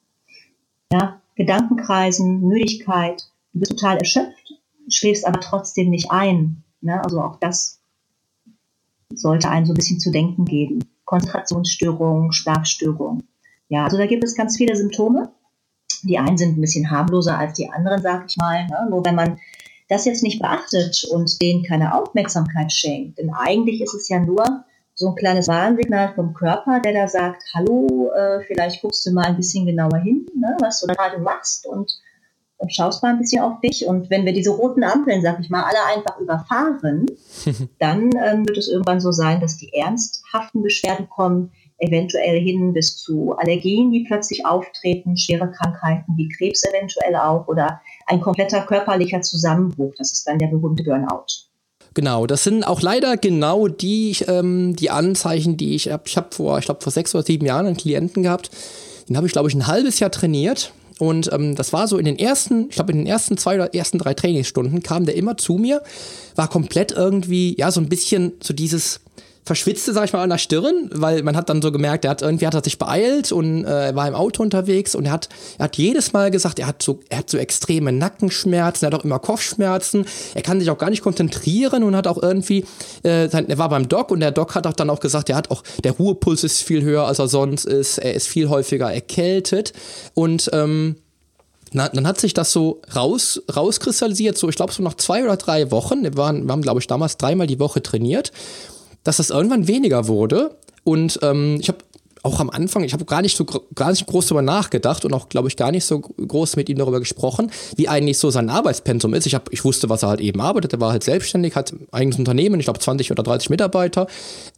Ja, 0.93 1.21
Gedankenkreisen, 1.35 2.41
Müdigkeit, 2.41 3.23
du 3.53 3.61
bist 3.61 3.73
total 3.73 3.99
erschöpft, 3.99 4.46
schläfst 4.89 5.27
aber 5.27 5.41
trotzdem 5.41 5.91
nicht 5.91 6.11
ein. 6.11 6.63
Ne? 6.81 7.03
Also 7.03 7.21
auch 7.21 7.39
das 7.39 7.81
sollte 9.13 9.49
einen 9.49 9.67
so 9.67 9.73
ein 9.73 9.77
bisschen 9.77 10.01
zu 10.01 10.11
denken 10.11 10.45
geben. 10.45 10.81
Konzentrationsstörungen, 11.05 12.33
Schlafstörungen. 12.33 13.29
Ja, 13.69 13.85
also 13.85 13.97
da 13.97 14.07
gibt 14.07 14.25
es 14.25 14.35
ganz 14.35 14.57
viele 14.57 14.77
Symptome. 14.77 15.31
Die 16.03 16.19
einen 16.19 16.37
sind 16.37 16.57
ein 16.57 16.61
bisschen 16.61 16.91
harmloser 16.91 17.39
als 17.39 17.55
die 17.55 17.71
anderen, 17.71 18.03
sag 18.03 18.27
ich 18.29 18.37
mal. 18.37 18.67
Ne? 18.67 18.87
Nur 18.91 19.05
wenn 19.05 19.15
man 19.15 19.39
das 19.89 20.05
jetzt 20.05 20.23
nicht 20.23 20.41
beachtet 20.41 21.05
und 21.05 21.41
denen 21.41 21.63
keine 21.63 21.95
Aufmerksamkeit 21.95 22.73
schenkt, 22.73 23.19
denn 23.19 23.33
eigentlich 23.33 23.81
ist 23.81 23.95
es 23.95 24.09
ja 24.09 24.19
nur 24.19 24.65
so 24.95 25.11
ein 25.11 25.15
kleines 25.15 25.47
Warnsignal 25.47 26.15
vom 26.15 26.35
Körper, 26.35 26.81
der 26.81 26.93
da 26.93 27.07
sagt, 27.07 27.45
hallo, 27.55 28.11
äh, 28.17 28.43
vielleicht 28.47 28.83
guckst 28.83 29.05
du 29.07 29.13
mal 29.13 29.27
ein 29.27 29.37
bisschen 29.37 29.67
genauer 29.67 29.99
hin, 29.99 30.27
ne, 30.35 30.57
was 30.61 30.81
du 30.81 30.87
gerade 30.87 31.19
machst 31.19 31.67
und, 31.67 32.01
und 32.59 32.73
schaust 32.73 33.03
mal 33.03 33.11
ein 33.11 33.19
bisschen 33.19 33.43
auf 33.43 33.61
dich. 33.61 33.87
Und 33.87 34.11
wenn 34.11 34.25
wir 34.25 34.33
diese 34.33 34.51
roten 34.51 34.85
Ampeln, 34.85 35.23
sag 35.23 35.41
ich 35.41 35.51
mal, 35.51 35.63
alle 35.63 35.97
einfach 35.97 36.19
überfahren, 36.21 37.07
dann 37.79 38.11
ähm, 38.25 38.47
wird 38.47 38.59
es 38.59 38.69
irgendwann 38.69 39.01
so 39.01 39.13
sein, 39.13 39.41
dass 39.41 39.57
die 39.57 39.73
ernsthaften 39.73 40.63
Beschwerden 40.63 41.09
kommen, 41.09 41.53
eventuell 41.79 42.41
hin 42.41 42.73
bis 42.73 42.97
zu 42.97 43.37
Allergien, 43.37 43.93
die 43.93 44.05
plötzlich 44.07 44.47
auftreten, 44.47 45.17
schwere 45.17 45.51
Krankheiten 45.51 46.17
wie 46.17 46.29
Krebs 46.29 46.65
eventuell 46.65 47.17
auch 47.17 47.47
oder 47.49 47.81
ein 48.07 48.21
kompletter 48.21 48.63
körperlicher 48.63 49.21
Zusammenbruch. 49.21 49.93
Das 49.99 50.13
ist 50.13 50.27
dann 50.27 50.39
der 50.39 50.47
berühmte 50.47 50.85
Burnout. 50.85 51.27
Genau, 51.93 52.27
das 52.27 52.45
sind 52.45 52.67
auch 52.67 52.83
leider 52.83 53.17
genau 53.17 53.69
die, 53.69 54.17
ähm, 54.27 54.77
die 54.77 54.91
Anzeichen, 54.91 55.57
die 55.57 55.75
ich 55.75 55.91
habe. 55.91 56.03
Ich 56.07 56.17
habe 56.17 56.29
vor, 56.31 56.59
ich 56.59 56.67
glaube, 56.67 56.83
vor 56.83 56.93
sechs 56.93 57.15
oder 57.15 57.25
sieben 57.25 57.47
Jahren 57.47 57.67
einen 57.67 57.77
Klienten 57.77 58.23
gehabt. 58.23 58.51
Den 59.09 59.17
habe 59.17 59.27
ich, 59.27 59.33
glaube 59.33 59.49
ich, 59.49 59.55
ein 59.55 59.67
halbes 59.67 59.99
Jahr 59.99 60.11
trainiert. 60.11 60.73
Und 60.99 61.31
ähm, 61.33 61.55
das 61.55 61.73
war 61.73 61.89
so 61.89 61.99
in 61.99 62.05
den 62.05 62.19
ersten, 62.19 62.69
ich 62.69 62.77
glaube, 62.77 62.93
in 62.93 62.99
den 62.99 63.07
ersten 63.07 63.37
zwei 63.37 63.57
oder 63.57 63.75
ersten 63.75 63.99
drei 63.99 64.15
Trainingsstunden 64.15 64.83
kam 64.83 65.05
der 65.05 65.17
immer 65.17 65.37
zu 65.37 65.55
mir, 65.55 65.83
war 66.35 66.49
komplett 66.49 66.93
irgendwie, 66.93 67.55
ja, 67.59 67.71
so 67.71 67.81
ein 67.81 67.89
bisschen 67.89 68.33
so 68.43 68.55
dieses, 68.55 69.01
verschwitzte, 69.47 69.93
sag 69.93 70.07
ich 70.07 70.13
mal, 70.13 70.23
an 70.23 70.29
der 70.29 70.39
Stirn, 70.39 70.91
weil 70.93 71.23
man 71.23 71.37
hat 71.37 71.49
dann 71.49 71.63
so 71.63 71.71
gemerkt, 71.71 72.05
er 72.05 72.11
hat 72.11 72.21
irgendwie 72.21 72.49
hat 72.49 72.55
er 72.55 72.65
sich 72.65 72.79
beeilt 72.79 73.31
und 73.31 73.65
äh, 73.65 73.95
war 73.95 74.09
im 74.09 74.15
Auto 74.15 74.43
unterwegs 74.43 74.97
und 74.97 75.07
er 75.07 75.13
hat, 75.13 75.29
er 75.59 75.67
hat 75.67 75.77
jedes 75.77 76.13
Mal 76.13 76.33
gesagt, 76.33 76.59
er 76.59 76.67
hat 76.67 76.83
so, 76.83 76.99
er 77.09 77.19
hat 77.19 77.31
so 77.31 77.39
extreme 77.39 77.93
Nackenschmerzen, 77.93 78.85
er 78.85 78.93
hat 78.93 79.01
auch 79.01 79.05
immer 79.05 79.21
Kopfschmerzen, 79.21 80.05
er 80.35 80.43
kann 80.43 80.59
sich 80.59 80.69
auch 80.69 80.79
gar 80.79 80.91
nicht 80.91 81.03
konzentrieren 81.03 81.85
und 81.85 81.95
hat 81.95 82.09
auch 82.09 82.21
irgendwie, 82.21 82.65
äh, 83.05 83.29
sein, 83.29 83.49
er 83.49 83.57
war 83.57 83.69
beim 83.69 83.89
Doc 83.89 84.11
und 84.11 84.19
der 84.19 84.33
Doc 84.33 84.57
hat 84.57 84.67
auch 84.67 84.73
dann 84.73 84.91
auch 84.91 84.99
gesagt, 84.99 85.31
er 85.31 85.37
hat 85.37 85.53
auch, 85.53 85.63
der 85.85 85.93
Ruhepuls 85.93 86.43
ist 86.43 86.63
viel 86.63 86.83
höher, 86.83 87.07
als 87.07 87.21
er 87.21 87.29
sonst 87.29 87.67
ist, 87.67 87.99
er 87.99 88.15
ist 88.15 88.27
viel 88.27 88.49
häufiger 88.49 88.93
erkältet. 88.93 89.73
Und 90.15 90.51
ähm, 90.53 90.97
na, 91.73 91.89
dann 91.89 92.07
hat 92.07 92.19
sich 92.19 92.35
das 92.35 92.53
so 92.53 92.81
raus, 92.97 93.43
rauskristallisiert, 93.55 94.37
so 94.37 94.49
ich 94.49 94.57
glaube 94.57 94.73
so 94.73 94.83
nach 94.83 94.95
zwei 94.95 95.23
oder 95.23 95.37
drei 95.37 95.71
Wochen, 95.71 96.03
wir, 96.03 96.17
waren, 96.17 96.47
wir 96.47 96.53
haben 96.53 96.63
glaube 96.63 96.81
ich 96.81 96.89
damals 96.89 97.17
dreimal 97.17 97.47
die 97.47 97.61
Woche 97.61 97.81
trainiert 97.81 98.33
dass 99.07 99.19
das 99.19 99.31
irgendwann 99.31 99.69
weniger 99.69 100.09
wurde. 100.09 100.57
Und 100.83 101.21
ähm, 101.23 101.59
ich 101.61 101.69
habe 101.69 101.79
auch 102.27 102.41
am 102.41 102.51
Anfang, 102.51 102.83
ich 102.83 102.93
habe 102.93 103.05
gar 103.05 103.23
nicht 103.23 103.37
so 103.37 103.45
gar 103.45 103.91
nicht 103.91 104.05
groß 104.05 104.27
darüber 104.27 104.43
nachgedacht 104.43 105.05
und 105.05 105.15
auch, 105.15 105.29
glaube 105.29 105.47
ich, 105.47 105.57
gar 105.57 105.71
nicht 105.71 105.85
so 105.85 106.01
groß 106.01 106.57
mit 106.57 106.69
ihm 106.69 106.77
darüber 106.77 106.99
gesprochen, 106.99 107.53
wie 107.77 107.89
eigentlich 107.89 108.19
so 108.19 108.31
sein 108.31 108.51
Arbeitspensum 108.51 109.15
ist. 109.15 109.27
Ich, 109.27 109.35
hab, 109.37 109.53
ich 109.53 109.65
wusste, 109.65 109.89
was 109.89 110.03
er 110.03 110.09
halt 110.09 110.21
eben 110.21 110.41
arbeitet. 110.41 110.73
Er 110.73 110.81
war 110.81 110.91
halt 110.91 111.05
selbstständig, 111.05 111.55
hat 111.55 111.73
ein 111.73 111.87
eigenes 111.93 112.19
Unternehmen, 112.19 112.59
ich 112.59 112.67
glaube 112.67 112.81
20 112.81 113.13
oder 113.13 113.23
30 113.23 113.49
Mitarbeiter. 113.49 114.09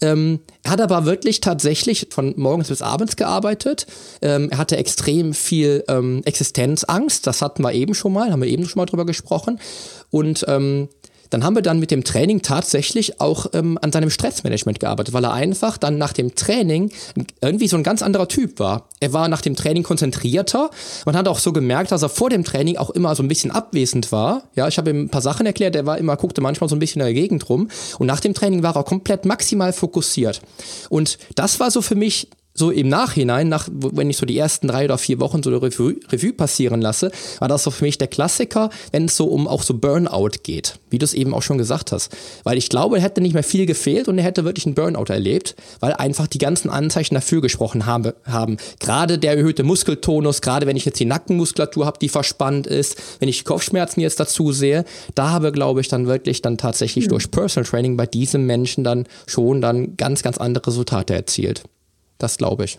Ähm, 0.00 0.40
er 0.62 0.72
hat 0.72 0.80
aber 0.80 1.04
wirklich 1.04 1.40
tatsächlich 1.42 2.08
von 2.10 2.32
morgens 2.38 2.68
bis 2.68 2.80
abends 2.80 3.16
gearbeitet. 3.16 3.86
Ähm, 4.22 4.48
er 4.50 4.56
hatte 4.56 4.78
extrem 4.78 5.34
viel 5.34 5.84
ähm, 5.88 6.22
Existenzangst. 6.24 7.26
Das 7.26 7.42
hatten 7.42 7.62
wir 7.62 7.74
eben 7.74 7.94
schon 7.94 8.14
mal, 8.14 8.32
haben 8.32 8.40
wir 8.40 8.48
eben 8.48 8.66
schon 8.66 8.80
mal 8.80 8.86
drüber 8.86 9.04
gesprochen. 9.04 9.60
Und 10.10 10.46
ähm, 10.48 10.88
dann 11.30 11.44
haben 11.44 11.54
wir 11.54 11.62
dann 11.62 11.78
mit 11.78 11.90
dem 11.90 12.04
Training 12.04 12.42
tatsächlich 12.42 13.20
auch 13.20 13.46
ähm, 13.52 13.78
an 13.80 13.92
seinem 13.92 14.10
Stressmanagement 14.10 14.80
gearbeitet, 14.80 15.14
weil 15.14 15.24
er 15.24 15.32
einfach 15.32 15.78
dann 15.78 15.98
nach 15.98 16.12
dem 16.12 16.34
Training 16.34 16.90
irgendwie 17.40 17.68
so 17.68 17.76
ein 17.76 17.82
ganz 17.82 18.02
anderer 18.02 18.28
Typ 18.28 18.58
war. 18.58 18.88
Er 19.00 19.12
war 19.12 19.28
nach 19.28 19.40
dem 19.40 19.56
Training 19.56 19.82
konzentrierter. 19.82 20.70
Man 21.06 21.16
hat 21.16 21.28
auch 21.28 21.38
so 21.38 21.52
gemerkt, 21.52 21.92
dass 21.92 22.02
er 22.02 22.08
vor 22.08 22.30
dem 22.30 22.44
Training 22.44 22.76
auch 22.76 22.90
immer 22.90 23.14
so 23.14 23.22
ein 23.22 23.28
bisschen 23.28 23.50
abwesend 23.50 24.12
war. 24.12 24.44
Ja, 24.54 24.68
ich 24.68 24.78
habe 24.78 24.90
ihm 24.90 25.04
ein 25.04 25.08
paar 25.08 25.22
Sachen 25.22 25.46
erklärt, 25.46 25.76
er 25.76 25.86
war 25.86 25.98
immer, 25.98 26.16
guckte 26.16 26.40
manchmal 26.40 26.68
so 26.68 26.76
ein 26.76 26.80
bisschen 26.80 27.00
in 27.00 27.06
der 27.06 27.14
Gegend 27.14 27.48
rum. 27.48 27.68
Und 27.98 28.06
nach 28.06 28.20
dem 28.20 28.34
Training 28.34 28.62
war 28.62 28.76
er 28.76 28.84
komplett 28.84 29.24
maximal 29.24 29.72
fokussiert. 29.72 30.40
Und 30.88 31.18
das 31.34 31.60
war 31.60 31.70
so 31.70 31.82
für 31.82 31.94
mich 31.94 32.28
so 32.58 32.70
im 32.70 32.88
Nachhinein, 32.88 33.48
nach, 33.48 33.68
wenn 33.70 34.10
ich 34.10 34.16
so 34.16 34.26
die 34.26 34.36
ersten 34.36 34.68
drei 34.68 34.84
oder 34.84 34.98
vier 34.98 35.20
Wochen 35.20 35.42
so 35.42 35.50
eine 35.50 35.62
Revue, 35.62 35.96
Revue 36.10 36.32
passieren 36.32 36.80
lasse, 36.80 37.10
war 37.38 37.48
das 37.48 37.62
so 37.62 37.70
für 37.70 37.84
mich 37.84 37.98
der 37.98 38.08
Klassiker, 38.08 38.70
wenn 38.90 39.04
es 39.04 39.16
so 39.16 39.26
um 39.26 39.46
auch 39.46 39.62
so 39.62 39.74
Burnout 39.74 40.30
geht, 40.42 40.78
wie 40.90 40.98
du 40.98 41.04
es 41.04 41.14
eben 41.14 41.34
auch 41.34 41.42
schon 41.42 41.58
gesagt 41.58 41.92
hast. 41.92 42.14
Weil 42.42 42.58
ich 42.58 42.68
glaube, 42.68 42.96
er 42.96 43.02
hätte 43.02 43.20
nicht 43.20 43.34
mehr 43.34 43.44
viel 43.44 43.66
gefehlt 43.66 44.08
und 44.08 44.18
er 44.18 44.24
hätte 44.24 44.44
wirklich 44.44 44.66
einen 44.66 44.74
Burnout 44.74 45.12
erlebt, 45.12 45.54
weil 45.80 45.92
einfach 45.92 46.26
die 46.26 46.38
ganzen 46.38 46.70
Anzeichen 46.70 47.14
dafür 47.14 47.40
gesprochen 47.40 47.86
habe, 47.86 48.16
haben. 48.24 48.56
Gerade 48.80 49.18
der 49.18 49.36
erhöhte 49.36 49.62
Muskeltonus, 49.62 50.40
gerade 50.40 50.66
wenn 50.66 50.76
ich 50.76 50.84
jetzt 50.84 50.98
die 50.98 51.04
Nackenmuskulatur 51.04 51.86
habe, 51.86 51.98
die 52.00 52.08
verspannt 52.08 52.66
ist, 52.66 52.96
wenn 53.20 53.28
ich 53.28 53.44
Kopfschmerzen 53.44 54.00
jetzt 54.00 54.18
dazu 54.18 54.52
sehe, 54.52 54.84
da 55.14 55.30
habe, 55.30 55.52
glaube 55.52 55.80
ich, 55.80 55.88
dann 55.88 56.06
wirklich 56.06 56.42
dann 56.42 56.58
tatsächlich 56.58 57.06
mhm. 57.06 57.10
durch 57.10 57.30
Personal 57.30 57.68
Training 57.68 57.96
bei 57.96 58.06
diesem 58.06 58.46
Menschen 58.46 58.84
dann 58.84 59.04
schon 59.26 59.60
dann 59.60 59.96
ganz, 59.96 60.22
ganz 60.22 60.38
andere 60.38 60.66
Resultate 60.66 61.14
erzielt. 61.14 61.62
Das 62.18 62.36
glaube 62.36 62.64
ich. 62.64 62.78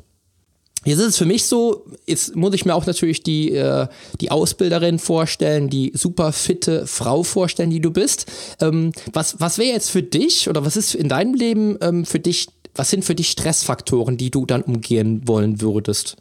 Jetzt 0.85 0.99
ist 0.99 1.07
es 1.07 1.17
für 1.17 1.25
mich 1.25 1.43
so, 1.43 1.85
jetzt 2.05 2.35
muss 2.35 2.53
ich 2.53 2.65
mir 2.65 2.73
auch 2.73 2.85
natürlich 2.85 3.21
die, 3.21 3.51
äh, 3.51 3.87
die 4.21 4.31
Ausbilderin 4.31 4.97
vorstellen, 4.97 5.69
die 5.69 5.91
super 5.93 6.31
fitte 6.31 6.87
Frau 6.87 7.23
vorstellen, 7.23 7.69
die 7.69 7.81
du 7.81 7.91
bist. 7.91 8.27
Ähm, 8.61 8.93
was 9.11 9.41
was 9.41 9.57
wäre 9.57 9.73
jetzt 9.73 9.89
für 9.89 10.03
dich 10.03 10.47
oder 10.49 10.63
was 10.65 10.77
ist 10.77 10.95
in 10.95 11.09
deinem 11.09 11.33
Leben 11.33 11.77
ähm, 11.81 12.05
für 12.05 12.19
dich, 12.19 12.47
was 12.75 12.89
sind 12.89 13.03
für 13.03 13.15
dich 13.15 13.29
Stressfaktoren, 13.29 14.15
die 14.15 14.31
du 14.31 14.45
dann 14.45 14.61
umgehen 14.61 15.27
wollen 15.27 15.59
würdest? 15.59 16.15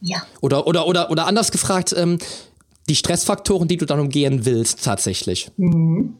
Ja. 0.00 0.22
Oder, 0.40 0.66
oder, 0.66 0.86
oder, 0.86 1.10
oder 1.10 1.26
anders 1.26 1.52
gefragt, 1.52 1.94
ähm, 1.94 2.18
die 2.88 2.96
Stressfaktoren, 2.96 3.68
die 3.68 3.76
du 3.76 3.84
dann 3.84 4.00
umgehen 4.00 4.46
willst, 4.46 4.82
tatsächlich. 4.82 5.50
Mhm. 5.58 6.16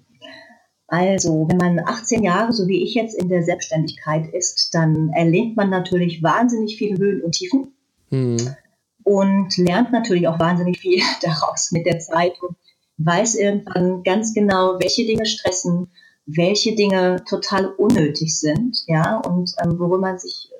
Also, 0.90 1.46
wenn 1.48 1.56
man 1.56 1.78
18 1.78 2.24
Jahre, 2.24 2.52
so 2.52 2.66
wie 2.66 2.82
ich 2.82 2.94
jetzt 2.94 3.14
in 3.14 3.28
der 3.28 3.44
Selbstständigkeit 3.44 4.34
ist, 4.34 4.70
dann 4.74 5.10
erlebt 5.10 5.56
man 5.56 5.70
natürlich 5.70 6.20
wahnsinnig 6.20 6.76
viele 6.76 6.98
Höhen 6.98 7.22
und 7.22 7.30
Tiefen 7.30 7.72
mhm. 8.10 8.56
und 9.04 9.56
lernt 9.56 9.92
natürlich 9.92 10.26
auch 10.26 10.40
wahnsinnig 10.40 10.80
viel 10.80 11.00
daraus 11.22 11.70
mit 11.70 11.86
der 11.86 12.00
Zeit 12.00 12.32
und 12.42 12.56
weiß 12.98 13.36
irgendwann 13.36 14.02
ganz 14.02 14.34
genau, 14.34 14.80
welche 14.80 15.06
Dinge 15.06 15.26
stressen, 15.26 15.92
welche 16.26 16.74
Dinge 16.74 17.22
total 17.28 17.66
unnötig 17.66 18.36
sind, 18.36 18.82
ja, 18.88 19.18
und 19.18 19.52
ähm, 19.62 19.78
worüber 19.78 19.98
man 19.98 20.18
sich 20.18 20.50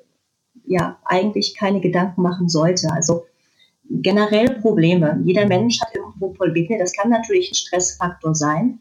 ja 0.65 0.97
eigentlich 1.03 1.57
keine 1.57 1.81
Gedanken 1.81 2.21
machen 2.21 2.47
sollte. 2.47 2.89
Also 2.93 3.25
generell 3.89 4.61
Probleme. 4.61 5.19
Jeder 5.25 5.45
Mensch 5.45 5.81
hat 5.81 5.93
irgendwo 5.93 6.29
Probleme. 6.29 6.77
Das 6.79 6.93
kann 6.93 7.09
natürlich 7.09 7.51
ein 7.51 7.55
Stressfaktor 7.55 8.33
sein. 8.33 8.79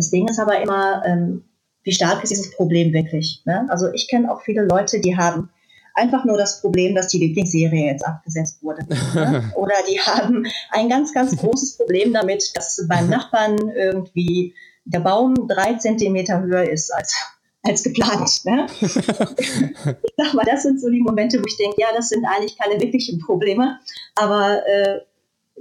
Das 0.00 0.10
Ding 0.10 0.26
ist 0.28 0.38
aber 0.38 0.62
immer, 0.62 1.02
ähm, 1.04 1.44
wie 1.82 1.92
stark 1.92 2.22
ist 2.22 2.30
dieses 2.30 2.56
Problem 2.56 2.94
wirklich? 2.94 3.42
Ne? 3.44 3.66
Also 3.68 3.92
ich 3.92 4.08
kenne 4.08 4.32
auch 4.32 4.40
viele 4.40 4.62
Leute, 4.62 4.98
die 4.98 5.14
haben 5.14 5.50
einfach 5.94 6.24
nur 6.24 6.38
das 6.38 6.62
Problem, 6.62 6.94
dass 6.94 7.08
die 7.08 7.18
Lieblingsserie 7.18 7.84
jetzt 7.84 8.06
abgesetzt 8.06 8.62
wurde. 8.62 8.86
Ne? 8.88 9.52
Oder 9.56 9.74
die 9.86 10.00
haben 10.00 10.46
ein 10.70 10.88
ganz, 10.88 11.12
ganz 11.12 11.36
großes 11.36 11.76
Problem 11.76 12.14
damit, 12.14 12.50
dass 12.54 12.82
beim 12.88 13.10
Nachbarn 13.10 13.58
irgendwie 13.76 14.54
der 14.86 15.00
Baum 15.00 15.34
drei 15.46 15.74
Zentimeter 15.74 16.40
höher 16.40 16.62
ist 16.62 16.90
als, 16.94 17.14
als 17.62 17.82
geplant. 17.82 18.40
Ne? 18.46 18.68
ich 18.80 20.14
sag 20.16 20.32
mal, 20.32 20.46
das 20.46 20.62
sind 20.62 20.80
so 20.80 20.88
die 20.88 21.00
Momente, 21.00 21.38
wo 21.38 21.44
ich 21.46 21.58
denke, 21.58 21.76
ja, 21.78 21.88
das 21.94 22.08
sind 22.08 22.24
eigentlich 22.24 22.56
keine 22.58 22.80
wirklichen 22.80 23.18
Probleme, 23.18 23.78
aber 24.14 24.66
äh, 24.66 25.00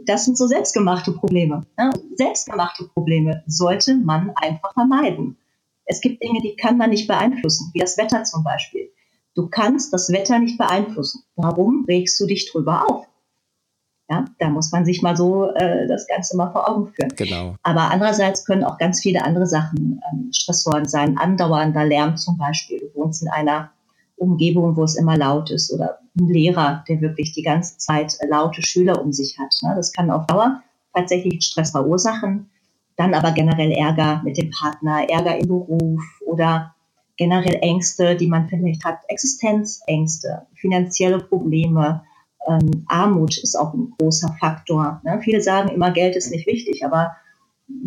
das 0.05 0.25
sind 0.25 0.37
so 0.37 0.47
selbstgemachte 0.47 1.11
Probleme. 1.13 1.65
Ne? 1.77 1.91
Selbstgemachte 2.15 2.85
Probleme 2.85 3.43
sollte 3.47 3.95
man 3.95 4.31
einfach 4.35 4.73
vermeiden. 4.73 5.37
Es 5.85 6.01
gibt 6.01 6.23
Dinge, 6.23 6.41
die 6.41 6.55
kann 6.55 6.77
man 6.77 6.91
nicht 6.91 7.07
beeinflussen, 7.07 7.71
wie 7.73 7.79
das 7.79 7.97
Wetter 7.97 8.23
zum 8.23 8.43
Beispiel. 8.43 8.91
Du 9.35 9.47
kannst 9.47 9.93
das 9.93 10.11
Wetter 10.11 10.39
nicht 10.39 10.57
beeinflussen. 10.57 11.23
Warum 11.35 11.85
regst 11.87 12.19
du 12.19 12.25
dich 12.25 12.51
drüber 12.51 12.85
auf? 12.87 13.07
Ja, 14.09 14.25
da 14.39 14.49
muss 14.49 14.71
man 14.71 14.85
sich 14.85 15.03
mal 15.03 15.15
so 15.15 15.51
äh, 15.51 15.87
das 15.87 16.07
Ganze 16.07 16.35
mal 16.35 16.51
vor 16.51 16.67
Augen 16.67 16.87
führen. 16.87 17.13
Genau. 17.15 17.55
Aber 17.61 17.91
andererseits 17.91 18.43
können 18.43 18.63
auch 18.63 18.79
ganz 18.79 19.01
viele 19.01 19.23
andere 19.23 19.45
Sachen 19.45 20.01
ähm, 20.11 20.31
Stressoren 20.33 20.87
sein. 20.87 21.17
Andauernder 21.17 21.85
Lärm 21.85 22.17
zum 22.17 22.37
Beispiel. 22.37 22.79
Du 22.79 22.99
wohnst 22.99 23.21
in 23.21 23.29
einer 23.29 23.71
Umgebung, 24.19 24.75
wo 24.75 24.83
es 24.83 24.95
immer 24.95 25.17
laut 25.17 25.49
ist 25.49 25.71
oder 25.73 25.99
ein 26.19 26.27
Lehrer, 26.27 26.83
der 26.87 27.01
wirklich 27.01 27.31
die 27.31 27.43
ganze 27.43 27.77
Zeit 27.77 28.17
laute 28.27 28.61
Schüler 28.61 29.01
um 29.01 29.11
sich 29.11 29.39
hat. 29.39 29.53
Ne? 29.63 29.73
Das 29.75 29.93
kann 29.93 30.11
auf 30.11 30.27
Dauer 30.27 30.61
tatsächlich 30.93 31.43
Stress 31.43 31.71
verursachen. 31.71 32.49
Dann 32.97 33.13
aber 33.13 33.31
generell 33.31 33.71
Ärger 33.71 34.21
mit 34.23 34.37
dem 34.37 34.51
Partner, 34.51 35.09
Ärger 35.09 35.37
im 35.37 35.47
Beruf 35.47 36.01
oder 36.25 36.75
generell 37.15 37.57
Ängste, 37.61 38.15
die 38.15 38.27
man 38.27 38.49
vielleicht 38.49 38.83
hat, 38.83 38.99
Existenzängste, 39.07 40.47
finanzielle 40.55 41.19
Probleme, 41.19 42.03
ähm, 42.47 42.85
Armut 42.87 43.37
ist 43.37 43.55
auch 43.55 43.73
ein 43.73 43.93
großer 43.99 44.35
Faktor. 44.39 45.01
Ne? 45.03 45.19
Viele 45.21 45.41
sagen 45.41 45.69
immer, 45.69 45.91
Geld 45.91 46.15
ist 46.15 46.31
nicht 46.31 46.47
wichtig, 46.47 46.85
aber 46.85 47.15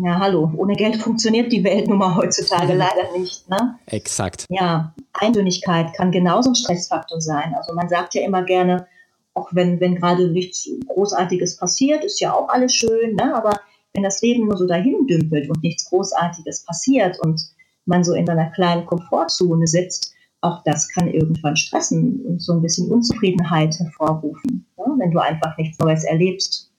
ja, 0.03 0.19
hallo, 0.19 0.51
ohne 0.55 0.73
Geld 0.73 0.95
funktioniert 0.95 1.51
die 1.51 1.63
Welt 1.63 1.87
nun 1.87 1.97
mal 1.97 2.15
heutzutage 2.15 2.73
leider 2.73 3.17
nicht. 3.17 3.49
Ne? 3.49 3.77
Exakt. 3.85 4.45
Ja, 4.49 4.93
Eintönnigkeit 5.13 5.93
kann 5.93 6.11
genauso 6.11 6.51
ein 6.51 6.55
Stressfaktor 6.55 7.21
sein. 7.21 7.53
Also 7.55 7.73
man 7.73 7.89
sagt 7.89 8.15
ja 8.15 8.23
immer 8.23 8.43
gerne, 8.43 8.87
auch 9.33 9.49
wenn, 9.51 9.79
wenn 9.79 9.95
gerade 9.95 10.29
nichts 10.29 10.69
Großartiges 10.87 11.57
passiert, 11.57 12.03
ist 12.03 12.19
ja 12.19 12.33
auch 12.33 12.49
alles 12.49 12.73
schön, 12.73 13.15
ne? 13.15 13.35
aber 13.35 13.59
wenn 13.93 14.03
das 14.03 14.21
Leben 14.21 14.47
nur 14.47 14.57
so 14.57 14.67
dahin 14.67 15.05
dümpelt 15.07 15.49
und 15.49 15.61
nichts 15.63 15.89
Großartiges 15.89 16.65
passiert 16.65 17.19
und 17.19 17.41
man 17.85 18.03
so 18.03 18.13
in 18.13 18.25
seiner 18.25 18.49
kleinen 18.51 18.85
Komfortzone 18.85 19.67
sitzt, 19.67 20.13
auch 20.41 20.61
das 20.63 20.89
kann 20.89 21.07
irgendwann 21.07 21.55
stressen 21.55 22.21
und 22.25 22.41
so 22.41 22.53
ein 22.53 22.61
bisschen 22.61 22.91
Unzufriedenheit 22.91 23.77
hervorrufen, 23.79 24.65
ne? 24.77 24.85
wenn 24.97 25.11
du 25.11 25.19
einfach 25.19 25.57
nichts 25.57 25.79
Neues 25.79 26.03
erlebst. 26.03 26.71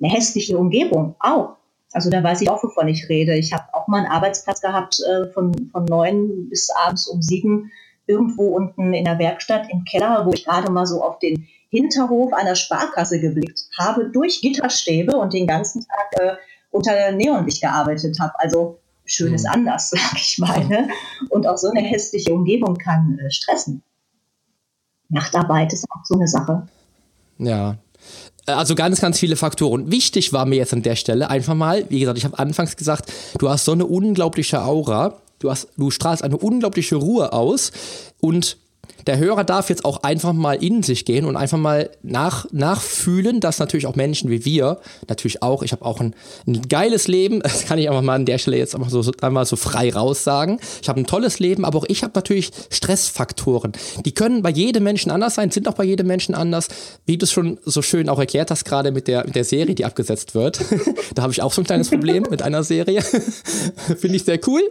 Eine 0.00 0.12
hässliche 0.12 0.58
Umgebung 0.58 1.14
auch. 1.20 1.56
Also 1.92 2.10
da 2.10 2.22
weiß 2.22 2.40
ich 2.40 2.50
auch, 2.50 2.62
wovon 2.62 2.88
ich 2.88 3.08
rede. 3.08 3.34
Ich 3.34 3.52
habe 3.52 3.64
auch 3.72 3.86
mal 3.88 3.98
einen 3.98 4.12
Arbeitsplatz 4.12 4.60
gehabt 4.60 4.98
äh, 5.00 5.30
von, 5.32 5.68
von 5.70 5.84
neun 5.84 6.48
bis 6.48 6.70
abends 6.70 7.06
um 7.06 7.22
sieben 7.22 7.70
irgendwo 8.06 8.48
unten 8.56 8.92
in 8.92 9.04
der 9.04 9.18
Werkstatt 9.18 9.68
im 9.70 9.84
Keller, 9.84 10.26
wo 10.26 10.32
ich 10.32 10.44
gerade 10.44 10.70
mal 10.72 10.86
so 10.86 11.02
auf 11.02 11.18
den 11.18 11.46
Hinterhof 11.68 12.32
einer 12.32 12.54
Sparkasse 12.54 13.20
geblickt 13.20 13.62
habe, 13.78 14.10
durch 14.10 14.40
Gitterstäbe 14.40 15.16
und 15.16 15.32
den 15.32 15.46
ganzen 15.46 15.86
Tag 15.86 16.20
äh, 16.20 16.36
unter 16.70 17.12
Neonlicht 17.12 17.62
gearbeitet 17.62 18.18
habe. 18.20 18.38
Also 18.38 18.78
schön 19.04 19.34
ist 19.34 19.46
mhm. 19.46 19.52
anders, 19.52 19.90
sag 19.90 20.14
ich 20.16 20.38
mal. 20.38 20.64
Ne? 20.64 20.88
Und 21.30 21.46
auch 21.46 21.56
so 21.56 21.70
eine 21.70 21.80
hässliche 21.80 22.32
Umgebung 22.32 22.76
kann 22.76 23.18
äh, 23.18 23.30
stressen. 23.30 23.82
Nachtarbeit 25.08 25.72
ist 25.72 25.86
auch 25.90 26.04
so 26.04 26.14
eine 26.14 26.28
Sache. 26.28 26.66
Ja, 27.38 27.76
also 28.46 28.74
ganz, 28.74 29.00
ganz 29.00 29.18
viele 29.18 29.36
Faktoren. 29.36 29.90
Wichtig 29.90 30.32
war 30.32 30.46
mir 30.46 30.56
jetzt 30.56 30.72
an 30.72 30.82
der 30.82 30.96
Stelle 30.96 31.30
einfach 31.30 31.54
mal, 31.54 31.84
wie 31.88 32.00
gesagt, 32.00 32.18
ich 32.18 32.24
habe 32.24 32.38
anfangs 32.38 32.76
gesagt, 32.76 33.12
du 33.38 33.48
hast 33.48 33.64
so 33.64 33.72
eine 33.72 33.86
unglaubliche 33.86 34.62
Aura, 34.62 35.14
du, 35.38 35.50
hast, 35.50 35.68
du 35.76 35.90
strahlst 35.90 36.24
eine 36.24 36.36
unglaubliche 36.36 36.96
Ruhe 36.96 37.32
aus 37.32 37.72
und 38.20 38.56
der 39.06 39.18
Hörer 39.18 39.44
darf 39.44 39.68
jetzt 39.68 39.84
auch 39.84 40.02
einfach 40.02 40.32
mal 40.32 40.62
in 40.62 40.82
sich 40.82 41.04
gehen 41.04 41.24
und 41.24 41.36
einfach 41.36 41.58
mal 41.58 41.90
nach, 42.02 42.46
nachfühlen, 42.52 43.40
dass 43.40 43.58
natürlich 43.58 43.86
auch 43.86 43.96
Menschen 43.96 44.30
wie 44.30 44.44
wir, 44.44 44.78
natürlich 45.08 45.42
auch, 45.42 45.62
ich 45.62 45.72
habe 45.72 45.84
auch 45.84 46.00
ein, 46.00 46.14
ein, 46.46 46.62
geiles 46.68 47.08
Leben, 47.08 47.40
das 47.42 47.64
kann 47.64 47.78
ich 47.78 47.88
einfach 47.88 48.02
mal 48.02 48.14
an 48.14 48.26
der 48.26 48.38
Stelle 48.38 48.58
jetzt 48.58 48.74
einfach 48.74 48.90
so, 48.90 49.02
einmal 49.20 49.46
so 49.46 49.56
frei 49.56 49.92
raussagen. 49.92 50.60
Ich 50.80 50.88
habe 50.88 51.00
ein 51.00 51.06
tolles 51.06 51.38
Leben, 51.38 51.64
aber 51.64 51.78
auch 51.78 51.84
ich 51.88 52.02
habe 52.02 52.12
natürlich 52.14 52.50
Stressfaktoren. 52.70 53.72
Die 54.04 54.12
können 54.12 54.42
bei 54.42 54.50
jedem 54.50 54.84
Menschen 54.84 55.10
anders 55.10 55.34
sein, 55.34 55.50
sind 55.50 55.68
auch 55.68 55.74
bei 55.74 55.84
jedem 55.84 56.06
Menschen 56.06 56.34
anders, 56.34 56.68
wie 57.06 57.18
du 57.18 57.24
es 57.24 57.32
schon 57.32 57.58
so 57.64 57.82
schön 57.82 58.08
auch 58.08 58.18
erklärt 58.18 58.50
hast, 58.50 58.64
gerade 58.64 58.92
mit 58.92 59.08
der, 59.08 59.24
mit 59.24 59.34
der 59.34 59.44
Serie, 59.44 59.74
die 59.74 59.84
abgesetzt 59.84 60.34
wird. 60.34 60.60
da 61.14 61.22
habe 61.22 61.32
ich 61.32 61.42
auch 61.42 61.52
so 61.52 61.62
ein 61.62 61.64
kleines 61.64 61.90
Problem 61.90 62.24
mit 62.30 62.42
einer 62.42 62.62
Serie. 62.62 63.02
Finde 63.98 64.16
ich 64.16 64.24
sehr 64.24 64.38
cool. 64.46 64.62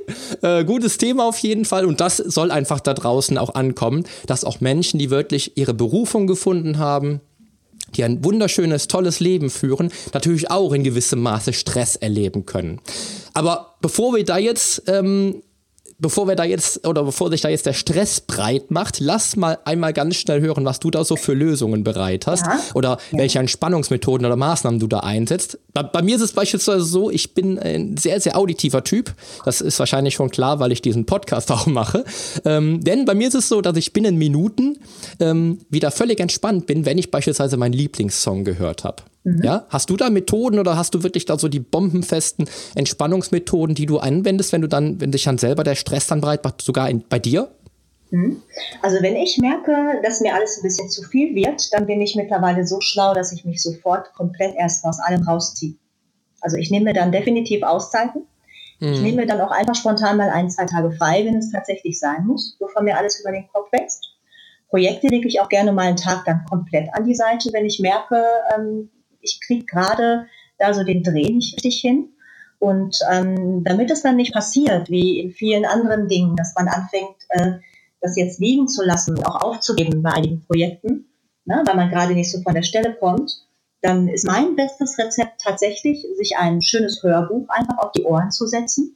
Äh, 0.41 0.63
gutes 0.63 0.97
Thema 0.97 1.25
auf 1.25 1.37
jeden 1.39 1.65
Fall 1.65 1.85
und 1.85 1.99
das 1.99 2.17
soll 2.17 2.51
einfach 2.51 2.79
da 2.79 2.93
draußen 2.93 3.37
auch 3.37 3.55
ankommen 3.55 4.00
dass 4.27 4.43
auch 4.43 4.61
Menschen, 4.61 4.99
die 4.99 5.09
wirklich 5.09 5.57
ihre 5.57 5.73
Berufung 5.73 6.27
gefunden 6.27 6.77
haben, 6.77 7.21
die 7.95 8.03
ein 8.03 8.23
wunderschönes, 8.23 8.87
tolles 8.87 9.19
Leben 9.19 9.49
führen, 9.49 9.91
natürlich 10.13 10.49
auch 10.49 10.73
in 10.73 10.83
gewissem 10.83 11.21
Maße 11.21 11.53
Stress 11.53 11.95
erleben 11.95 12.45
können. 12.45 12.79
Aber 13.33 13.75
bevor 13.81 14.15
wir 14.15 14.23
da 14.23 14.37
jetzt 14.37 14.83
ähm, 14.87 15.41
bevor 16.01 16.27
wir 16.27 16.35
da 16.35 16.43
jetzt 16.43 16.85
oder 16.85 17.03
bevor 17.03 17.29
sich 17.29 17.41
da 17.41 17.49
jetzt 17.49 17.65
der 17.65 17.73
Stress 17.73 18.19
breit 18.21 18.71
macht, 18.71 18.99
lass 18.99 19.35
mal 19.35 19.59
einmal 19.63 19.93
ganz 19.93 20.15
schnell 20.15 20.41
hören, 20.41 20.65
was 20.65 20.79
du 20.79 20.91
da 20.91 21.05
so 21.05 21.15
für 21.15 21.33
Lösungen 21.33 21.83
bereit 21.83 22.27
hast 22.27 22.45
ja. 22.45 22.59
oder 22.73 22.97
ja. 23.11 23.19
welche 23.19 23.39
Entspannungsmethoden 23.39 24.25
oder 24.25 24.35
Maßnahmen 24.35 24.79
du 24.79 24.87
da 24.87 25.01
einsetzt. 25.01 25.59
Bei, 25.73 25.83
bei, 25.83 26.01
mir 26.01 26.15
ist 26.15 26.21
es 26.21 26.33
beispielsweise 26.33 26.83
so, 26.83 27.09
ich 27.11 27.33
bin 27.33 27.57
ein 27.59 27.95
sehr, 27.97 28.19
sehr 28.19 28.37
auditiver 28.37 28.83
Typ. 28.83 29.13
Das 29.45 29.61
ist 29.61 29.79
wahrscheinlich 29.79 30.15
schon 30.15 30.31
klar, 30.31 30.59
weil 30.59 30.71
ich 30.71 30.81
diesen 30.81 31.05
Podcast 31.05 31.51
auch 31.51 31.67
mache. 31.67 32.03
Ähm, 32.43 32.83
denn 32.83 33.05
bei 33.05 33.13
mir 33.13 33.27
ist 33.27 33.35
es 33.35 33.47
so, 33.47 33.61
dass 33.61 33.77
ich 33.77 33.93
binnen 33.93 34.17
Minuten 34.17 34.79
ähm, 35.19 35.59
wieder 35.69 35.91
völlig 35.91 36.19
entspannt 36.19 36.65
bin, 36.65 36.85
wenn 36.85 36.97
ich 36.97 37.11
beispielsweise 37.11 37.57
meinen 37.57 37.73
Lieblingssong 37.73 38.43
gehört 38.43 38.83
habe. 38.83 39.03
Mhm. 39.23 39.43
Ja, 39.43 39.65
hast 39.69 39.89
du 39.89 39.97
da 39.97 40.09
Methoden 40.09 40.57
oder 40.59 40.77
hast 40.77 40.93
du 40.95 41.03
wirklich 41.03 41.25
da 41.25 41.37
so 41.37 41.47
die 41.47 41.59
bombenfesten 41.59 42.49
Entspannungsmethoden, 42.75 43.75
die 43.75 43.85
du 43.85 43.99
anwendest, 43.99 44.51
wenn 44.51 44.61
du 44.61 44.67
dann, 44.67 44.99
wenn 44.99 45.11
sich 45.11 45.23
dann 45.23 45.37
selber 45.37 45.63
der 45.63 45.75
Stress 45.75 46.07
dann 46.07 46.21
breit 46.21 46.43
macht, 46.43 46.61
sogar 46.61 46.89
in, 46.89 47.03
bei 47.07 47.19
dir? 47.19 47.49
Mhm. 48.09 48.41
Also 48.81 49.01
wenn 49.01 49.15
ich 49.15 49.37
merke, 49.37 50.01
dass 50.03 50.21
mir 50.21 50.33
alles 50.33 50.57
ein 50.57 50.63
bisschen 50.63 50.89
zu 50.89 51.03
viel 51.03 51.35
wird, 51.35 51.71
dann 51.73 51.85
bin 51.85 52.01
ich 52.01 52.15
mittlerweile 52.15 52.65
so 52.65 52.79
schlau, 52.81 53.13
dass 53.13 53.31
ich 53.31 53.45
mich 53.45 53.61
sofort 53.61 54.13
komplett 54.13 54.55
erst 54.57 54.85
aus 54.85 54.99
allem 54.99 55.23
rausziehe. 55.23 55.75
Also 56.41 56.57
ich 56.57 56.71
nehme 56.71 56.85
mir 56.85 56.93
dann 56.93 57.11
definitiv 57.11 57.61
Auszeiten. 57.63 58.23
Mhm. 58.79 58.93
Ich 58.93 59.01
nehme 59.01 59.17
mir 59.17 59.27
dann 59.27 59.41
auch 59.41 59.51
einfach 59.51 59.75
spontan 59.75 60.17
mal 60.17 60.29
ein, 60.29 60.49
zwei 60.49 60.65
Tage 60.65 60.91
frei, 60.91 61.23
wenn 61.25 61.37
es 61.37 61.51
tatsächlich 61.51 61.99
sein 61.99 62.25
muss, 62.25 62.57
bevor 62.59 62.81
mir 62.81 62.97
alles 62.97 63.19
über 63.19 63.31
den 63.31 63.47
Kopf 63.53 63.71
wächst. 63.71 64.07
Projekte 64.69 65.07
lege 65.07 65.27
ich 65.27 65.39
auch 65.39 65.49
gerne 65.49 65.71
mal 65.71 65.87
einen 65.87 65.97
Tag 65.97 66.25
dann 66.25 66.45
komplett 66.49 66.87
an 66.93 67.05
die 67.05 67.13
Seite, 67.13 67.49
wenn 67.53 67.65
ich 67.65 67.79
merke, 67.79 68.23
ähm, 68.55 68.89
ich 69.21 69.39
kriege 69.45 69.65
gerade 69.65 70.27
da 70.57 70.73
so 70.73 70.83
den 70.83 71.03
Dreh 71.03 71.31
nicht 71.31 71.55
richtig 71.55 71.79
hin. 71.79 72.09
Und 72.59 72.99
ähm, 73.11 73.63
damit 73.63 73.89
es 73.89 74.03
dann 74.03 74.17
nicht 74.17 74.33
passiert, 74.33 74.89
wie 74.89 75.19
in 75.19 75.31
vielen 75.31 75.65
anderen 75.65 76.07
Dingen, 76.07 76.35
dass 76.35 76.53
man 76.55 76.67
anfängt, 76.67 77.15
äh, 77.29 77.53
das 78.01 78.15
jetzt 78.17 78.39
liegen 78.39 78.67
zu 78.67 78.83
lassen, 78.83 79.23
auch 79.23 79.41
aufzugeben 79.41 80.03
bei 80.03 80.11
einigen 80.11 80.45
Projekten, 80.45 81.05
ne, 81.45 81.63
weil 81.65 81.75
man 81.75 81.89
gerade 81.89 82.13
nicht 82.13 82.31
so 82.31 82.41
von 82.41 82.53
der 82.53 82.63
Stelle 82.63 82.93
kommt, 82.93 83.31
dann 83.81 84.07
ist 84.07 84.27
mein 84.27 84.55
bestes 84.55 84.97
Rezept 84.99 85.41
tatsächlich, 85.41 86.05
sich 86.17 86.37
ein 86.37 86.61
schönes 86.61 87.01
Hörbuch 87.01 87.49
einfach 87.49 87.79
auf 87.79 87.91
die 87.93 88.03
Ohren 88.03 88.31
zu 88.31 88.45
setzen. 88.45 88.95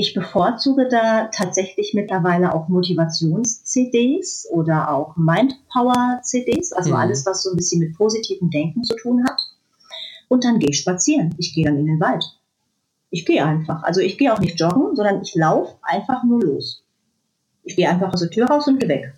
Ich 0.00 0.14
bevorzuge 0.14 0.86
da 0.86 1.24
tatsächlich 1.24 1.92
mittlerweile 1.92 2.54
auch 2.54 2.68
Motivations-CDs 2.68 4.46
oder 4.52 4.92
auch 4.92 5.16
Mindpower-CDs, 5.16 6.72
also 6.72 6.90
mhm. 6.90 6.96
alles, 6.96 7.26
was 7.26 7.42
so 7.42 7.50
ein 7.50 7.56
bisschen 7.56 7.80
mit 7.80 7.96
positivem 7.96 8.48
Denken 8.48 8.84
zu 8.84 8.94
tun 8.94 9.24
hat. 9.28 9.40
Und 10.28 10.44
dann 10.44 10.60
gehe 10.60 10.70
ich 10.70 10.78
spazieren. 10.78 11.34
Ich 11.38 11.52
gehe 11.52 11.64
dann 11.64 11.78
in 11.78 11.86
den 11.86 11.98
Wald. 11.98 12.22
Ich 13.10 13.26
gehe 13.26 13.44
einfach. 13.44 13.82
Also 13.82 14.00
ich 14.00 14.16
gehe 14.18 14.32
auch 14.32 14.38
nicht 14.38 14.60
joggen, 14.60 14.94
sondern 14.94 15.20
ich 15.20 15.34
laufe 15.34 15.74
einfach 15.82 16.22
nur 16.22 16.44
los. 16.44 16.84
Ich 17.64 17.74
gehe 17.74 17.88
einfach 17.88 18.12
aus 18.12 18.20
der 18.20 18.30
Tür 18.30 18.46
raus 18.46 18.68
und 18.68 18.78
gehe 18.78 18.88
weg. 18.88 19.14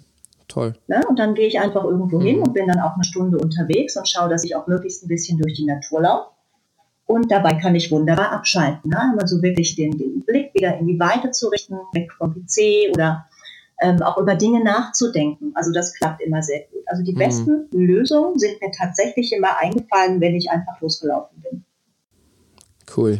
Toll. 0.48 0.72
Ne? 0.86 1.02
Und 1.06 1.18
dann 1.18 1.34
gehe 1.34 1.46
ich 1.46 1.60
einfach 1.60 1.84
irgendwo 1.84 2.20
mhm. 2.20 2.24
hin 2.24 2.38
und 2.38 2.54
bin 2.54 2.68
dann 2.68 2.80
auch 2.80 2.94
eine 2.94 3.04
Stunde 3.04 3.36
unterwegs 3.36 3.98
und 3.98 4.08
schaue, 4.08 4.30
dass 4.30 4.44
ich 4.44 4.56
auch 4.56 4.66
möglichst 4.66 5.04
ein 5.04 5.08
bisschen 5.08 5.36
durch 5.36 5.52
die 5.52 5.66
Natur 5.66 6.00
laufe. 6.00 6.30
Und 7.10 7.32
dabei 7.32 7.54
kann 7.54 7.74
ich 7.74 7.90
wunderbar 7.90 8.30
abschalten. 8.30 8.88
Ne? 8.88 9.16
Also 9.18 9.42
wirklich 9.42 9.74
den, 9.74 9.98
den 9.98 10.20
Blick 10.20 10.54
wieder 10.54 10.78
in 10.78 10.86
die 10.86 11.00
Weite 11.00 11.32
zu 11.32 11.48
richten, 11.48 11.74
weg 11.92 12.12
vom 12.16 12.32
PC 12.32 12.94
oder 12.94 13.26
ähm, 13.82 14.00
auch 14.00 14.16
über 14.16 14.36
Dinge 14.36 14.62
nachzudenken. 14.62 15.50
Also 15.56 15.72
das 15.72 15.92
klappt 15.92 16.22
immer 16.22 16.40
sehr 16.40 16.60
gut. 16.70 16.84
Also 16.86 17.02
die 17.02 17.12
mhm. 17.12 17.18
besten 17.18 17.68
Lösungen 17.72 18.38
sind 18.38 18.60
mir 18.62 18.70
tatsächlich 18.70 19.32
immer 19.32 19.58
eingefallen, 19.58 20.20
wenn 20.20 20.36
ich 20.36 20.52
einfach 20.52 20.80
losgelaufen 20.80 21.42
bin. 21.42 21.64
Cool. 22.96 23.18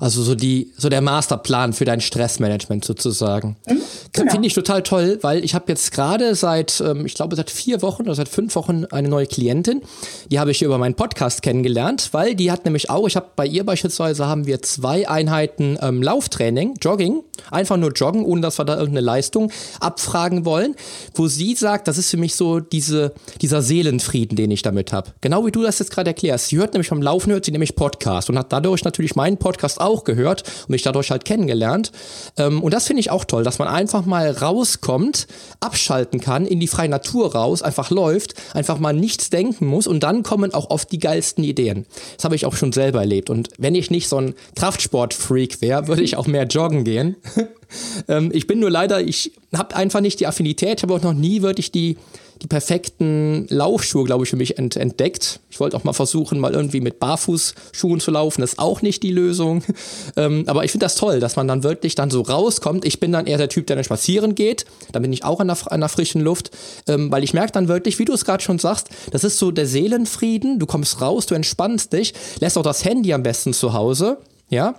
Also 0.00 0.22
so 0.22 0.34
die, 0.34 0.72
so 0.76 0.88
der 0.88 1.00
Masterplan 1.00 1.74
für 1.74 1.84
dein 1.84 2.00
Stressmanagement 2.00 2.84
sozusagen. 2.84 3.56
Mhm. 3.68 3.82
Genau. 4.16 4.32
Finde 4.32 4.46
ich 4.46 4.54
total 4.54 4.82
toll, 4.82 5.18
weil 5.22 5.44
ich 5.44 5.54
habe 5.54 5.66
jetzt 5.68 5.92
gerade 5.92 6.34
seit, 6.34 6.80
ähm, 6.80 7.06
ich 7.06 7.14
glaube, 7.14 7.36
seit 7.36 7.50
vier 7.50 7.82
Wochen 7.82 8.02
oder 8.02 8.14
seit 8.14 8.28
fünf 8.28 8.54
Wochen 8.56 8.84
eine 8.86 9.08
neue 9.08 9.26
Klientin. 9.26 9.82
Die 10.30 10.40
habe 10.40 10.50
ich 10.50 10.62
über 10.62 10.78
meinen 10.78 10.94
Podcast 10.94 11.42
kennengelernt, 11.42 12.08
weil 12.12 12.34
die 12.34 12.50
hat 12.50 12.64
nämlich 12.64 12.90
auch, 12.90 13.06
ich 13.06 13.16
habe 13.16 13.26
bei 13.36 13.46
ihr 13.46 13.64
beispielsweise 13.64 14.26
haben 14.26 14.46
wir 14.46 14.62
zwei 14.62 15.08
Einheiten 15.08 15.78
ähm, 15.82 16.02
Lauftraining, 16.02 16.74
Jogging, 16.80 17.22
einfach 17.50 17.76
nur 17.76 17.92
joggen, 17.92 18.24
ohne 18.24 18.40
dass 18.40 18.58
wir 18.58 18.64
da 18.64 18.74
irgendeine 18.74 19.04
Leistung 19.04 19.52
abfragen 19.80 20.44
wollen, 20.44 20.74
wo 21.14 21.28
sie 21.28 21.54
sagt, 21.54 21.88
das 21.88 21.98
ist 21.98 22.10
für 22.10 22.16
mich 22.16 22.34
so 22.34 22.60
diese, 22.60 23.12
dieser 23.42 23.62
Seelenfrieden, 23.62 24.36
den 24.36 24.50
ich 24.50 24.62
damit 24.62 24.92
habe. 24.92 25.10
Genau 25.20 25.44
wie 25.46 25.52
du 25.52 25.62
das 25.62 25.78
jetzt 25.78 25.90
gerade 25.90 26.10
erklärst. 26.10 26.48
Sie 26.48 26.56
hört 26.56 26.72
nämlich 26.72 26.88
vom 26.88 27.02
Laufen, 27.02 27.32
hört 27.32 27.44
sie 27.44 27.52
nämlich 27.52 27.76
Podcast 27.76 28.30
und 28.30 28.38
hat 28.38 28.52
dadurch 28.52 28.84
natürlich 28.84 29.14
meinen 29.14 29.36
Podcast 29.36 29.80
auch 29.80 30.04
gehört 30.04 30.44
und 30.62 30.70
mich 30.70 30.82
dadurch 30.82 31.10
halt 31.10 31.24
kennengelernt. 31.24 31.92
Ähm, 32.38 32.62
und 32.62 32.72
das 32.72 32.86
finde 32.86 33.00
ich 33.00 33.10
auch 33.10 33.24
toll, 33.24 33.44
dass 33.44 33.58
man 33.58 33.68
einfach 33.68 34.05
mal 34.06 34.30
rauskommt, 34.30 35.26
abschalten 35.60 36.20
kann, 36.20 36.46
in 36.46 36.60
die 36.60 36.66
freie 36.66 36.88
Natur 36.88 37.34
raus, 37.34 37.62
einfach 37.62 37.90
läuft, 37.90 38.34
einfach 38.54 38.78
mal 38.78 38.92
nichts 38.92 39.30
denken 39.30 39.66
muss 39.66 39.86
und 39.86 40.00
dann 40.00 40.22
kommen 40.22 40.54
auch 40.54 40.70
oft 40.70 40.90
die 40.92 40.98
geilsten 40.98 41.44
Ideen. 41.44 41.86
Das 42.16 42.24
habe 42.24 42.34
ich 42.34 42.46
auch 42.46 42.54
schon 42.54 42.72
selber 42.72 43.00
erlebt. 43.00 43.30
Und 43.30 43.48
wenn 43.58 43.74
ich 43.74 43.90
nicht 43.90 44.08
so 44.08 44.18
ein 44.18 44.34
Kraftsport-Freak 44.56 45.60
wäre, 45.60 45.88
würde 45.88 46.02
ich 46.02 46.16
auch 46.16 46.26
mehr 46.26 46.44
joggen 46.44 46.84
gehen. 46.84 47.16
ähm, 48.08 48.30
ich 48.32 48.46
bin 48.46 48.60
nur 48.60 48.70
leider, 48.70 49.00
ich 49.00 49.32
habe 49.54 49.76
einfach 49.76 50.00
nicht 50.00 50.20
die 50.20 50.26
Affinität, 50.26 50.82
habe 50.82 50.94
auch 50.94 51.02
noch 51.02 51.14
nie 51.14 51.42
wirklich 51.42 51.72
die 51.72 51.96
die 52.42 52.46
perfekten 52.46 53.46
Laufschuhe, 53.48 54.04
glaube 54.04 54.24
ich, 54.24 54.30
für 54.30 54.36
mich 54.36 54.58
ent 54.58 54.76
entdeckt. 54.76 55.40
Ich 55.50 55.58
wollte 55.58 55.76
auch 55.76 55.84
mal 55.84 55.92
versuchen, 55.92 56.38
mal 56.38 56.52
irgendwie 56.52 56.80
mit 56.80 56.98
Barfußschuhen 56.98 58.00
zu 58.00 58.10
laufen. 58.10 58.42
Das 58.42 58.52
ist 58.52 58.58
auch 58.58 58.82
nicht 58.82 59.02
die 59.02 59.12
Lösung. 59.12 59.62
Ähm, 60.18 60.44
aber 60.46 60.64
ich 60.64 60.70
finde 60.70 60.86
das 60.86 60.94
toll, 60.94 61.20
dass 61.20 61.36
man 61.36 61.46
dann 61.46 61.62
wirklich 61.62 61.94
dann 61.94 62.10
so 62.10 62.22
rauskommt. 62.22 62.86
Ich 62.86 63.00
bin 63.00 63.12
dann 63.12 63.26
eher 63.26 63.36
der 63.36 63.48
Typ, 63.48 63.66
der 63.66 63.76
dann 63.76 63.84
spazieren 63.84 64.34
geht. 64.34 64.64
Da 64.92 64.98
bin 64.98 65.12
ich 65.12 65.24
auch 65.24 65.40
an 65.40 65.48
der, 65.48 65.58
an 65.70 65.80
der 65.80 65.88
frischen 65.90 66.22
Luft. 66.22 66.50
Ähm, 66.88 67.10
weil 67.10 67.22
ich 67.22 67.34
merke 67.34 67.52
dann 67.52 67.68
wirklich, 67.68 67.98
wie 67.98 68.06
du 68.06 68.14
es 68.14 68.24
gerade 68.24 68.42
schon 68.42 68.58
sagst, 68.58 68.88
das 69.10 69.24
ist 69.24 69.38
so 69.38 69.50
der 69.50 69.66
Seelenfrieden. 69.66 70.58
Du 70.58 70.64
kommst 70.64 71.02
raus, 71.02 71.26
du 71.26 71.34
entspannst 71.34 71.92
dich, 71.92 72.14
lässt 72.40 72.56
auch 72.56 72.62
das 72.62 72.84
Handy 72.84 73.12
am 73.12 73.22
besten 73.22 73.52
zu 73.52 73.74
Hause. 73.74 74.18
Ja, 74.48 74.76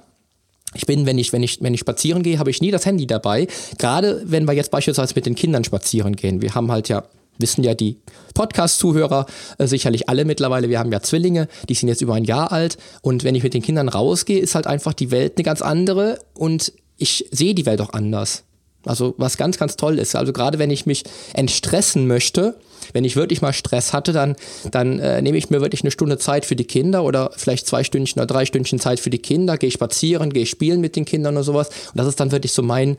ich 0.73 0.85
bin, 0.85 1.05
wenn 1.05 1.17
ich, 1.17 1.31
wenn 1.33 1.43
ich, 1.43 1.61
wenn 1.61 1.73
ich 1.73 1.79
spazieren 1.79 2.23
gehe, 2.23 2.39
habe 2.39 2.49
ich 2.49 2.61
nie 2.61 2.71
das 2.71 2.85
Handy 2.85 3.07
dabei. 3.07 3.47
Gerade 3.77 4.21
wenn 4.25 4.45
wir 4.45 4.53
jetzt 4.53 4.71
beispielsweise 4.71 5.13
mit 5.15 5.25
den 5.25 5.35
Kindern 5.35 5.63
spazieren 5.63 6.15
gehen. 6.15 6.41
Wir 6.41 6.55
haben 6.55 6.71
halt 6.71 6.89
ja 6.89 7.03
wissen 7.39 7.63
ja 7.63 7.73
die 7.73 7.97
Podcast-Zuhörer 8.33 9.25
äh, 9.57 9.67
sicherlich 9.67 10.09
alle 10.09 10.25
mittlerweile. 10.25 10.69
Wir 10.69 10.79
haben 10.79 10.91
ja 10.91 11.01
Zwillinge, 11.01 11.47
die 11.69 11.73
sind 11.73 11.89
jetzt 11.89 12.01
über 12.01 12.15
ein 12.15 12.23
Jahr 12.23 12.51
alt. 12.51 12.77
Und 13.01 13.23
wenn 13.23 13.35
ich 13.35 13.43
mit 13.43 13.53
den 13.53 13.61
Kindern 13.61 13.89
rausgehe, 13.89 14.39
ist 14.39 14.55
halt 14.55 14.67
einfach 14.67 14.93
die 14.93 15.11
Welt 15.11 15.33
eine 15.37 15.43
ganz 15.43 15.61
andere 15.61 16.19
und 16.33 16.73
ich 16.97 17.27
sehe 17.31 17.53
die 17.53 17.65
Welt 17.65 17.81
auch 17.81 17.93
anders. 17.93 18.43
Also 18.85 19.15
was 19.17 19.37
ganz, 19.37 19.57
ganz 19.57 19.75
toll 19.75 19.99
ist. 19.99 20.15
Also 20.15 20.33
gerade 20.33 20.59
wenn 20.59 20.71
ich 20.71 20.85
mich 20.85 21.03
entstressen 21.33 22.07
möchte, 22.07 22.55
wenn 22.93 23.03
ich 23.03 23.15
wirklich 23.15 23.41
mal 23.41 23.53
Stress 23.53 23.91
hatte, 23.91 24.13
dann, 24.13 24.35
dann 24.71 24.99
äh, 24.99 25.21
nehme 25.21 25.37
ich 25.37 25.49
mir 25.49 25.61
wirklich 25.61 25.81
eine 25.81 25.91
Stunde 25.91 26.17
Zeit 26.17 26.45
für 26.45 26.55
die 26.55 26.63
Kinder 26.63 27.03
oder 27.03 27.31
vielleicht 27.35 27.67
zwei 27.67 27.83
Stündchen 27.83 28.21
oder 28.21 28.27
drei 28.27 28.45
Stündchen 28.45 28.79
Zeit 28.79 28.99
für 28.99 29.09
die 29.09 29.17
Kinder, 29.19 29.57
gehe 29.57 29.71
spazieren, 29.71 30.31
gehe 30.31 30.45
spielen 30.45 30.79
mit 30.79 30.95
den 30.95 31.05
Kindern 31.05 31.35
oder 31.35 31.43
sowas. 31.43 31.67
Und 31.67 31.97
das 31.97 32.07
ist 32.07 32.19
dann 32.19 32.31
wirklich 32.31 32.53
so 32.53 32.61
mein, 32.61 32.97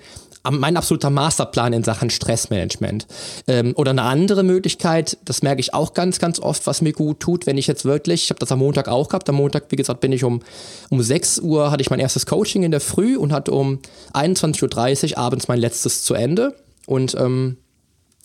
mein 0.50 0.76
absoluter 0.76 1.10
Masterplan 1.10 1.72
in 1.72 1.84
Sachen 1.84 2.10
Stressmanagement. 2.10 3.06
Ähm, 3.46 3.72
oder 3.76 3.90
eine 3.90 4.02
andere 4.02 4.42
Möglichkeit, 4.42 5.18
das 5.24 5.42
merke 5.42 5.60
ich 5.60 5.74
auch 5.74 5.94
ganz, 5.94 6.18
ganz 6.18 6.40
oft, 6.40 6.66
was 6.66 6.82
mir 6.82 6.92
gut 6.92 7.20
tut, 7.20 7.46
wenn 7.46 7.58
ich 7.58 7.66
jetzt 7.66 7.84
wirklich, 7.84 8.24
ich 8.24 8.30
habe 8.30 8.40
das 8.40 8.52
am 8.52 8.60
Montag 8.60 8.88
auch 8.88 9.08
gehabt, 9.08 9.28
am 9.28 9.36
Montag, 9.36 9.66
wie 9.70 9.76
gesagt, 9.76 10.00
bin 10.00 10.12
ich 10.12 10.24
um, 10.24 10.40
um 10.90 11.02
6 11.02 11.40
Uhr, 11.40 11.70
hatte 11.70 11.82
ich 11.82 11.90
mein 11.90 12.00
erstes 12.00 12.26
Coaching 12.26 12.62
in 12.62 12.70
der 12.70 12.80
Früh 12.80 13.16
und 13.16 13.32
hatte 13.32 13.52
um 13.52 13.80
21.30 14.14 15.12
Uhr 15.12 15.18
abends 15.18 15.48
mein 15.48 15.58
letztes 15.58 16.04
zu 16.04 16.14
Ende. 16.14 16.54
Und 16.86 17.14
ähm, 17.18 17.58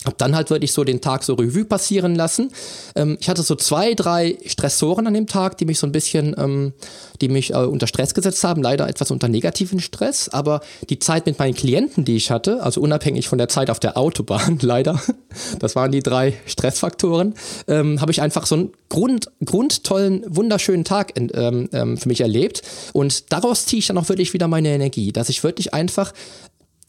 hab 0.04 0.18
dann 0.18 0.34
halt 0.34 0.50
wirklich 0.50 0.72
so 0.72 0.84
den 0.84 1.00
Tag 1.00 1.24
so 1.24 1.34
Revue 1.34 1.64
passieren 1.64 2.14
lassen. 2.14 2.50
Ähm, 2.94 3.16
ich 3.20 3.28
hatte 3.28 3.42
so 3.42 3.54
zwei, 3.54 3.94
drei 3.94 4.38
Stressoren 4.46 5.06
an 5.06 5.14
dem 5.14 5.26
Tag, 5.26 5.58
die 5.58 5.64
mich 5.64 5.78
so 5.78 5.86
ein 5.86 5.92
bisschen, 5.92 6.34
ähm, 6.38 6.72
die 7.20 7.28
mich 7.28 7.52
äh, 7.52 7.58
unter 7.58 7.86
Stress 7.86 8.14
gesetzt 8.14 8.44
haben, 8.44 8.62
leider 8.62 8.88
etwas 8.88 9.10
unter 9.10 9.28
negativen 9.28 9.80
Stress. 9.80 10.28
Aber 10.28 10.60
die 10.90 10.98
Zeit 10.98 11.26
mit 11.26 11.38
meinen 11.38 11.54
Klienten, 11.54 12.04
die 12.04 12.16
ich 12.16 12.30
hatte, 12.30 12.62
also 12.62 12.80
unabhängig 12.80 13.28
von 13.28 13.38
der 13.38 13.48
Zeit 13.48 13.70
auf 13.70 13.80
der 13.80 13.96
Autobahn, 13.96 14.58
leider, 14.62 15.00
das 15.58 15.74
waren 15.74 15.92
die 15.92 16.02
drei 16.02 16.34
Stressfaktoren, 16.46 17.34
ähm, 17.66 18.00
habe 18.00 18.12
ich 18.12 18.20
einfach 18.20 18.46
so 18.46 18.56
einen 18.56 18.72
Grund, 18.88 19.28
grundtollen, 19.44 20.24
wunderschönen 20.28 20.84
Tag 20.84 21.16
in, 21.16 21.30
ähm, 21.34 21.68
ähm, 21.72 21.96
für 21.96 22.08
mich 22.08 22.20
erlebt. 22.20 22.62
Und 22.92 23.32
daraus 23.32 23.66
ziehe 23.66 23.80
ich 23.80 23.86
dann 23.86 23.98
auch 23.98 24.08
wirklich 24.08 24.34
wieder 24.34 24.48
meine 24.48 24.68
Energie, 24.68 25.12
dass 25.12 25.28
ich 25.28 25.42
wirklich 25.42 25.72
einfach 25.74 26.12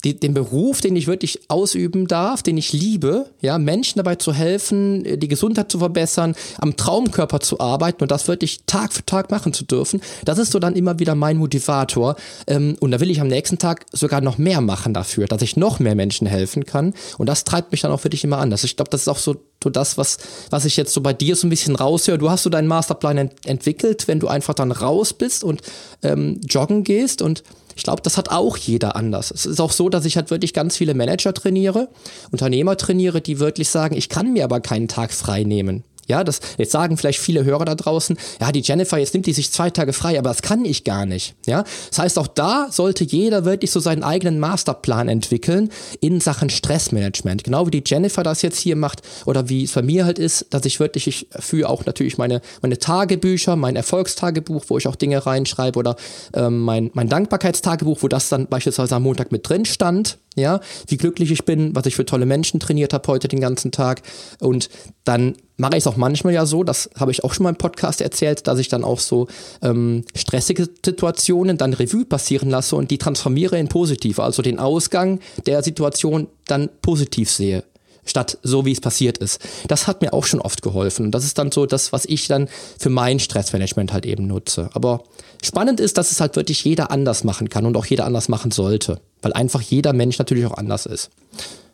die, 0.06 0.18
den 0.18 0.34
Beruf, 0.34 0.80
den 0.80 0.94
ich 0.94 1.08
wirklich 1.08 1.40
ausüben 1.48 2.06
darf, 2.06 2.42
den 2.42 2.56
ich 2.56 2.72
liebe, 2.72 3.26
ja, 3.40 3.58
Menschen 3.58 3.98
dabei 3.98 4.14
zu 4.14 4.32
helfen, 4.32 5.18
die 5.18 5.28
Gesundheit 5.28 5.70
zu 5.70 5.80
verbessern, 5.80 6.36
am 6.58 6.76
Traumkörper 6.76 7.40
zu 7.40 7.58
arbeiten 7.58 8.04
und 8.04 8.10
das 8.12 8.28
wirklich 8.28 8.60
Tag 8.66 8.92
für 8.92 9.04
Tag 9.04 9.32
machen 9.32 9.52
zu 9.52 9.64
dürfen, 9.64 10.00
das 10.24 10.38
ist 10.38 10.52
so 10.52 10.60
dann 10.60 10.76
immer 10.76 11.00
wieder 11.00 11.16
mein 11.16 11.38
Motivator. 11.38 12.14
Ähm, 12.46 12.76
und 12.78 12.92
da 12.92 13.00
will 13.00 13.10
ich 13.10 13.20
am 13.20 13.26
nächsten 13.26 13.58
Tag 13.58 13.84
sogar 13.92 14.20
noch 14.20 14.38
mehr 14.38 14.60
machen 14.60 14.94
dafür, 14.94 15.26
dass 15.26 15.42
ich 15.42 15.56
noch 15.56 15.80
mehr 15.80 15.96
Menschen 15.96 16.28
helfen 16.28 16.64
kann. 16.64 16.94
Und 17.18 17.28
das 17.28 17.42
treibt 17.42 17.72
mich 17.72 17.80
dann 17.80 17.90
auch 17.90 18.04
wirklich 18.04 18.22
immer 18.22 18.38
an. 18.38 18.50
Das, 18.50 18.62
ich 18.62 18.76
glaube, 18.76 18.90
das 18.90 19.02
ist 19.02 19.08
auch 19.08 19.18
so, 19.18 19.36
so 19.62 19.70
das, 19.70 19.98
was, 19.98 20.18
was 20.50 20.64
ich 20.64 20.76
jetzt 20.76 20.92
so 20.94 21.00
bei 21.00 21.14
dir 21.14 21.34
so 21.34 21.48
ein 21.48 21.50
bisschen 21.50 21.74
raushöre. 21.74 22.18
Du 22.18 22.30
hast 22.30 22.44
so 22.44 22.50
deinen 22.50 22.68
Masterplan 22.68 23.18
ent 23.18 23.32
entwickelt, 23.44 24.06
wenn 24.06 24.20
du 24.20 24.28
einfach 24.28 24.54
dann 24.54 24.70
raus 24.70 25.12
bist 25.12 25.42
und 25.42 25.62
ähm, 26.02 26.40
joggen 26.48 26.84
gehst 26.84 27.22
und 27.22 27.42
ich 27.76 27.82
glaube, 27.82 28.02
das 28.02 28.16
hat 28.16 28.30
auch 28.30 28.56
jeder 28.56 28.96
anders. 28.96 29.30
Es 29.30 29.44
ist 29.44 29.60
auch 29.60 29.70
so, 29.70 29.88
dass 29.90 30.06
ich 30.06 30.16
halt 30.16 30.30
wirklich 30.30 30.54
ganz 30.54 30.76
viele 30.76 30.94
Manager 30.94 31.34
trainiere, 31.34 31.88
Unternehmer 32.32 32.76
trainiere, 32.76 33.20
die 33.20 33.38
wirklich 33.38 33.68
sagen, 33.68 33.94
ich 33.94 34.08
kann 34.08 34.32
mir 34.32 34.44
aber 34.44 34.60
keinen 34.60 34.88
Tag 34.88 35.12
frei 35.12 35.44
nehmen. 35.44 35.84
Ja, 36.06 36.24
das, 36.24 36.40
jetzt 36.56 36.72
sagen 36.72 36.96
vielleicht 36.96 37.18
viele 37.18 37.44
Hörer 37.44 37.64
da 37.64 37.74
draußen, 37.74 38.16
ja, 38.40 38.52
die 38.52 38.60
Jennifer, 38.60 38.98
jetzt 38.98 39.14
nimmt 39.14 39.26
die 39.26 39.32
sich 39.32 39.50
zwei 39.50 39.70
Tage 39.70 39.92
frei, 39.92 40.18
aber 40.18 40.30
das 40.30 40.42
kann 40.42 40.64
ich 40.64 40.84
gar 40.84 41.06
nicht. 41.06 41.34
Ja, 41.46 41.64
das 41.90 41.98
heißt, 41.98 42.18
auch 42.18 42.28
da 42.28 42.68
sollte 42.70 43.04
jeder 43.04 43.44
wirklich 43.44 43.70
so 43.70 43.80
seinen 43.80 44.02
eigenen 44.02 44.38
Masterplan 44.38 45.08
entwickeln 45.08 45.70
in 46.00 46.20
Sachen 46.20 46.50
Stressmanagement. 46.50 47.44
Genau 47.44 47.66
wie 47.66 47.70
die 47.70 47.82
Jennifer 47.84 48.22
das 48.22 48.42
jetzt 48.42 48.58
hier 48.58 48.76
macht 48.76 49.02
oder 49.24 49.48
wie 49.48 49.64
es 49.64 49.72
bei 49.72 49.82
mir 49.82 50.04
halt 50.04 50.18
ist, 50.18 50.46
dass 50.50 50.64
ich 50.64 50.80
wirklich, 50.80 51.06
ich 51.08 51.28
führe 51.38 51.68
auch 51.68 51.86
natürlich 51.86 52.18
meine, 52.18 52.40
meine 52.62 52.78
Tagebücher, 52.78 53.56
mein 53.56 53.76
Erfolgstagebuch, 53.76 54.64
wo 54.68 54.78
ich 54.78 54.86
auch 54.86 54.96
Dinge 54.96 55.26
reinschreibe 55.26 55.78
oder 55.78 55.96
ähm, 56.34 56.60
mein, 56.60 56.90
mein 56.94 57.08
Dankbarkeitstagebuch, 57.08 58.02
wo 58.02 58.08
das 58.08 58.28
dann 58.28 58.46
beispielsweise 58.46 58.94
am 58.94 59.02
Montag 59.02 59.32
mit 59.32 59.48
drin 59.48 59.64
stand 59.64 60.18
ja, 60.36 60.60
wie 60.86 60.96
glücklich 60.96 61.32
ich 61.32 61.44
bin, 61.44 61.74
was 61.74 61.86
ich 61.86 61.96
für 61.96 62.06
tolle 62.06 62.26
Menschen 62.26 62.60
trainiert 62.60 62.92
habe 62.92 63.08
heute 63.08 63.26
den 63.26 63.40
ganzen 63.40 63.72
Tag. 63.72 64.02
Und 64.38 64.68
dann 65.04 65.36
mache 65.56 65.72
ich 65.72 65.78
es 65.78 65.86
auch 65.86 65.96
manchmal 65.96 66.34
ja 66.34 66.46
so, 66.46 66.62
das 66.62 66.90
habe 66.96 67.10
ich 67.10 67.24
auch 67.24 67.32
schon 67.32 67.44
mal 67.44 67.50
im 67.50 67.56
Podcast 67.56 68.00
erzählt, 68.00 68.46
dass 68.46 68.58
ich 68.58 68.68
dann 68.68 68.84
auch 68.84 69.00
so 69.00 69.26
ähm, 69.62 70.04
stressige 70.14 70.68
Situationen 70.84 71.56
dann 71.56 71.72
Revue 71.72 72.04
passieren 72.04 72.50
lasse 72.50 72.76
und 72.76 72.90
die 72.90 72.98
transformiere 72.98 73.58
in 73.58 73.68
positiv, 73.68 74.20
also 74.20 74.42
den 74.42 74.58
Ausgang 74.58 75.20
der 75.46 75.62
Situation 75.62 76.28
dann 76.46 76.68
positiv 76.82 77.30
sehe 77.30 77.64
statt 78.06 78.38
so, 78.42 78.64
wie 78.64 78.72
es 78.72 78.80
passiert 78.80 79.18
ist. 79.18 79.40
Das 79.68 79.86
hat 79.86 80.00
mir 80.00 80.14
auch 80.14 80.24
schon 80.24 80.40
oft 80.40 80.62
geholfen. 80.62 81.06
Und 81.06 81.12
das 81.12 81.24
ist 81.24 81.38
dann 81.38 81.52
so 81.52 81.66
das, 81.66 81.92
was 81.92 82.06
ich 82.06 82.28
dann 82.28 82.48
für 82.78 82.90
mein 82.90 83.18
Stressmanagement 83.18 83.92
halt 83.92 84.06
eben 84.06 84.26
nutze. 84.26 84.70
Aber 84.72 85.04
spannend 85.42 85.80
ist, 85.80 85.98
dass 85.98 86.10
es 86.10 86.20
halt 86.20 86.36
wirklich 86.36 86.64
jeder 86.64 86.90
anders 86.90 87.24
machen 87.24 87.50
kann 87.50 87.66
und 87.66 87.76
auch 87.76 87.86
jeder 87.86 88.06
anders 88.06 88.28
machen 88.28 88.50
sollte. 88.50 89.00
Weil 89.20 89.32
einfach 89.34 89.60
jeder 89.60 89.92
Mensch 89.92 90.18
natürlich 90.18 90.46
auch 90.46 90.56
anders 90.56 90.86
ist. 90.86 91.10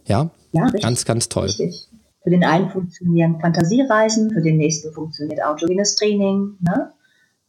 Ja, 0.06 0.30
ja 0.52 0.68
ganz, 0.70 1.04
ganz 1.04 1.28
toll. 1.28 1.46
Richtig. 1.46 1.88
Für 2.22 2.30
den 2.30 2.44
einen 2.44 2.70
funktionieren 2.70 3.40
Fantasiereisen, 3.40 4.30
für 4.30 4.42
den 4.42 4.56
nächsten 4.56 4.92
funktioniert 4.92 5.42
autogenes 5.42 5.96
Training, 5.96 6.56
ne? 6.60 6.92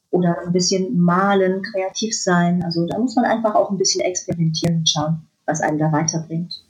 Oder 0.10 0.38
ein 0.46 0.52
bisschen 0.52 1.00
malen, 1.00 1.62
kreativ 1.62 2.16
sein. 2.20 2.64
Also 2.64 2.86
da 2.86 3.00
muss 3.00 3.16
man 3.16 3.26
einfach 3.26 3.56
auch 3.56 3.72
ein 3.72 3.78
bisschen 3.78 4.02
experimentieren 4.02 4.78
und 4.78 4.90
schauen, 4.90 5.28
was 5.46 5.62
einen 5.62 5.80
da 5.80 5.92
weiterbringt. 5.92 6.63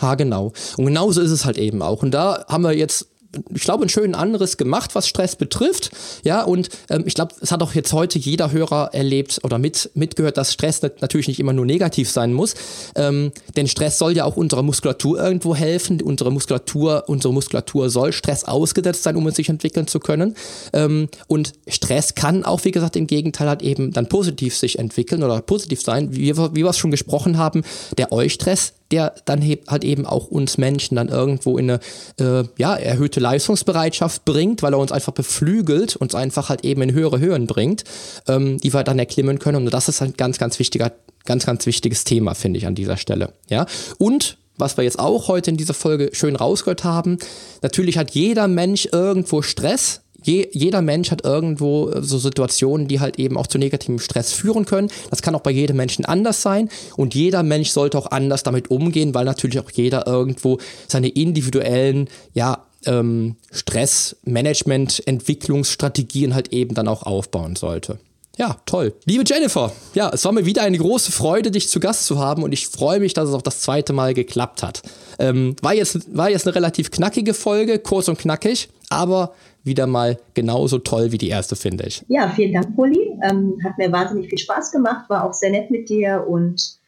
Ha, 0.00 0.14
genau. 0.14 0.52
Und 0.76 0.86
genauso 0.86 1.20
ist 1.20 1.30
es 1.30 1.44
halt 1.44 1.58
eben 1.58 1.82
auch. 1.82 2.02
Und 2.02 2.12
da 2.12 2.44
haben 2.48 2.62
wir 2.62 2.72
jetzt 2.72 3.08
ich 3.54 3.62
glaube, 3.62 3.84
ein 3.84 3.88
schön 3.88 4.14
anderes 4.14 4.56
gemacht, 4.56 4.94
was 4.94 5.08
Stress 5.08 5.36
betrifft. 5.36 5.90
Ja, 6.24 6.42
und 6.42 6.68
ähm, 6.90 7.04
ich 7.06 7.14
glaube, 7.14 7.34
es 7.40 7.52
hat 7.52 7.62
auch 7.62 7.74
jetzt 7.74 7.92
heute 7.92 8.18
jeder 8.18 8.52
Hörer 8.52 8.90
erlebt 8.92 9.40
oder 9.42 9.58
mit, 9.58 9.90
mitgehört, 9.94 10.36
dass 10.36 10.52
Stress 10.52 10.82
natürlich 10.82 11.28
nicht 11.28 11.40
immer 11.40 11.52
nur 11.52 11.66
negativ 11.66 12.10
sein 12.10 12.32
muss. 12.32 12.54
Ähm, 12.94 13.32
denn 13.56 13.68
Stress 13.68 13.98
soll 13.98 14.16
ja 14.16 14.24
auch 14.24 14.36
unserer 14.36 14.62
Muskulatur 14.62 15.22
irgendwo 15.22 15.54
helfen. 15.54 16.00
Unsere 16.00 16.30
Muskulatur, 16.30 17.04
unsere 17.08 17.32
Muskulatur 17.34 17.90
soll 17.90 18.12
Stress 18.12 18.44
ausgesetzt 18.44 19.02
sein, 19.02 19.16
um 19.16 19.26
es 19.26 19.36
sich 19.36 19.48
entwickeln 19.48 19.86
zu 19.86 20.00
können. 20.00 20.34
Ähm, 20.72 21.08
und 21.26 21.52
Stress 21.66 22.14
kann 22.14 22.44
auch, 22.44 22.64
wie 22.64 22.70
gesagt, 22.70 22.96
im 22.96 23.06
Gegenteil 23.06 23.48
halt 23.48 23.62
eben 23.62 23.92
dann 23.92 24.08
positiv 24.08 24.56
sich 24.56 24.78
entwickeln 24.78 25.22
oder 25.22 25.40
positiv 25.42 25.82
sein. 25.82 26.12
Wie, 26.12 26.36
wie 26.36 26.64
wir 26.64 26.70
es 26.70 26.78
schon 26.78 26.90
gesprochen 26.90 27.38
haben, 27.38 27.62
der 27.98 28.12
Eustress 28.12 28.72
der 28.92 29.14
dann 29.24 29.42
halt 29.68 29.84
eben 29.84 30.06
auch 30.06 30.28
uns 30.28 30.58
Menschen 30.58 30.96
dann 30.96 31.08
irgendwo 31.08 31.58
in 31.58 31.70
eine 31.70 31.80
äh, 32.20 32.44
ja, 32.56 32.74
erhöhte 32.74 33.20
Leistungsbereitschaft 33.20 34.24
bringt, 34.24 34.62
weil 34.62 34.72
er 34.72 34.78
uns 34.78 34.92
einfach 34.92 35.12
beflügelt, 35.12 35.96
uns 35.96 36.14
einfach 36.14 36.48
halt 36.48 36.64
eben 36.64 36.82
in 36.82 36.92
höhere 36.92 37.18
Höhen 37.18 37.46
bringt, 37.46 37.84
ähm, 38.28 38.58
die 38.58 38.72
wir 38.72 38.84
dann 38.84 38.98
erklimmen 38.98 39.38
können. 39.38 39.64
Und 39.64 39.74
das 39.74 39.88
ist 39.88 40.02
ein 40.02 40.14
ganz, 40.16 40.38
ganz 40.38 40.58
wichtiger, 40.58 40.92
ganz, 41.24 41.46
ganz 41.46 41.66
wichtiges 41.66 42.04
Thema, 42.04 42.34
finde 42.34 42.58
ich, 42.58 42.66
an 42.66 42.74
dieser 42.74 42.96
Stelle. 42.96 43.32
Ja. 43.48 43.66
Und 43.98 44.38
was 44.58 44.76
wir 44.76 44.84
jetzt 44.84 44.98
auch 44.98 45.28
heute 45.28 45.50
in 45.50 45.56
dieser 45.56 45.74
Folge 45.74 46.10
schön 46.12 46.36
rausgehört 46.36 46.84
haben. 46.84 47.18
Natürlich 47.62 47.98
hat 47.98 48.12
jeder 48.12 48.48
Mensch 48.48 48.88
irgendwo 48.90 49.42
Stress. 49.42 50.00
Je, 50.26 50.48
jeder 50.50 50.82
Mensch 50.82 51.12
hat 51.12 51.24
irgendwo 51.24 51.90
äh, 51.90 52.02
so 52.02 52.18
Situationen, 52.18 52.88
die 52.88 52.98
halt 52.98 53.18
eben 53.18 53.36
auch 53.36 53.46
zu 53.46 53.58
negativem 53.58 54.00
Stress 54.00 54.32
führen 54.32 54.64
können. 54.64 54.90
Das 55.10 55.22
kann 55.22 55.36
auch 55.36 55.40
bei 55.40 55.52
jedem 55.52 55.76
Menschen 55.76 56.04
anders 56.04 56.42
sein. 56.42 56.68
Und 56.96 57.14
jeder 57.14 57.44
Mensch 57.44 57.70
sollte 57.70 57.96
auch 57.96 58.10
anders 58.10 58.42
damit 58.42 58.70
umgehen, 58.70 59.14
weil 59.14 59.24
natürlich 59.24 59.60
auch 59.60 59.70
jeder 59.70 60.06
irgendwo 60.06 60.58
seine 60.88 61.08
individuellen, 61.08 62.08
ja, 62.34 62.64
ähm, 62.86 63.36
Stressmanagement, 63.52 65.06
Entwicklungsstrategien 65.06 66.34
halt 66.34 66.52
eben 66.52 66.74
dann 66.74 66.88
auch 66.88 67.04
aufbauen 67.04 67.54
sollte. 67.54 67.98
Ja, 68.36 68.58
toll. 68.66 68.94
Liebe 69.06 69.24
Jennifer, 69.26 69.72
ja, 69.94 70.10
es 70.12 70.24
war 70.24 70.32
mir 70.32 70.44
wieder 70.44 70.62
eine 70.62 70.76
große 70.76 71.10
Freude, 71.10 71.50
dich 71.50 71.70
zu 71.70 71.80
Gast 71.80 72.04
zu 72.04 72.18
haben 72.18 72.42
und 72.42 72.52
ich 72.52 72.66
freue 72.66 73.00
mich, 73.00 73.14
dass 73.14 73.28
es 73.30 73.34
auch 73.34 73.42
das 73.42 73.60
zweite 73.62 73.94
Mal 73.94 74.12
geklappt 74.12 74.62
hat. 74.62 74.82
Ähm, 75.18 75.56
war, 75.62 75.72
jetzt, 75.72 76.14
war 76.14 76.28
jetzt 76.28 76.46
eine 76.46 76.54
relativ 76.54 76.90
knackige 76.90 77.32
Folge, 77.32 77.78
kurz 77.78 78.08
und 78.08 78.18
knackig, 78.18 78.68
aber 78.90 79.32
wieder 79.66 79.86
mal 79.86 80.18
genauso 80.34 80.78
toll 80.78 81.12
wie 81.12 81.18
die 81.18 81.28
erste, 81.28 81.56
finde 81.56 81.84
ich. 81.86 82.04
Ja, 82.08 82.28
vielen 82.28 82.52
Dank, 82.52 82.76
Poli. 82.76 83.18
Ähm, 83.22 83.58
hat 83.64 83.78
mir 83.78 83.92
wahnsinnig 83.92 84.28
viel 84.28 84.38
Spaß 84.38 84.72
gemacht, 84.72 85.10
war 85.10 85.24
auch 85.24 85.34
sehr 85.34 85.50
nett 85.50 85.70
mit 85.70 85.88
dir 85.88 86.24
und 86.26 86.78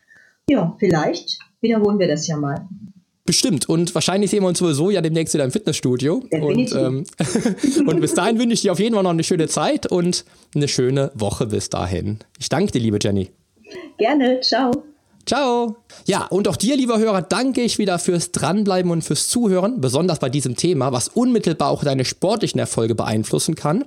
ja, 0.49 0.75
vielleicht 0.79 1.39
wiederholen 1.61 1.99
wir 1.99 2.09
das 2.09 2.27
ja 2.27 2.37
mal. 2.37 2.67
Bestimmt. 3.29 3.69
Und 3.69 3.95
wahrscheinlich 3.95 4.31
sehen 4.31 4.43
wir 4.43 4.49
uns 4.49 4.59
sowieso 4.59 4.89
ja 4.89 5.03
demnächst 5.03 5.35
wieder 5.35 5.45
im 5.45 5.51
Fitnessstudio. 5.51 6.23
Und, 6.31 6.73
ähm, 6.73 7.05
und 7.87 8.01
bis 8.01 8.15
dahin 8.15 8.39
wünsche 8.39 8.55
ich 8.55 8.63
dir 8.63 8.73
auf 8.73 8.81
jeden 8.81 8.95
Fall 8.95 9.03
noch 9.03 9.11
eine 9.11 9.23
schöne 9.23 9.49
Zeit 9.49 9.85
und 9.85 10.25
eine 10.55 10.67
schöne 10.67 11.13
Woche 11.15 11.45
bis 11.45 11.69
dahin. 11.69 12.21
Ich 12.39 12.49
danke 12.49 12.73
dir, 12.73 12.81
liebe 12.81 12.99
Jenny. 12.99 13.29
Gerne. 13.99 14.41
Ciao. 14.41 14.71
Ciao. 15.29 15.77
Ja, 16.07 16.25
und 16.25 16.49
auch 16.49 16.57
dir, 16.57 16.75
lieber 16.75 16.99
Hörer, 16.99 17.21
danke 17.21 17.61
ich 17.61 17.77
wieder 17.77 17.99
fürs 17.99 18.33
Dranbleiben 18.33 18.91
und 18.91 19.03
fürs 19.03 19.29
Zuhören, 19.29 19.79
besonders 19.79 20.21
bei 20.21 20.31
diesem 20.31 20.57
Thema, 20.57 20.91
was 20.91 21.09
unmittelbar 21.09 21.69
auch 21.69 21.85
deine 21.85 22.07
sportlichen 22.07 22.59
Erfolge 22.59 22.95
beeinflussen 22.95 23.55
kann. 23.55 23.85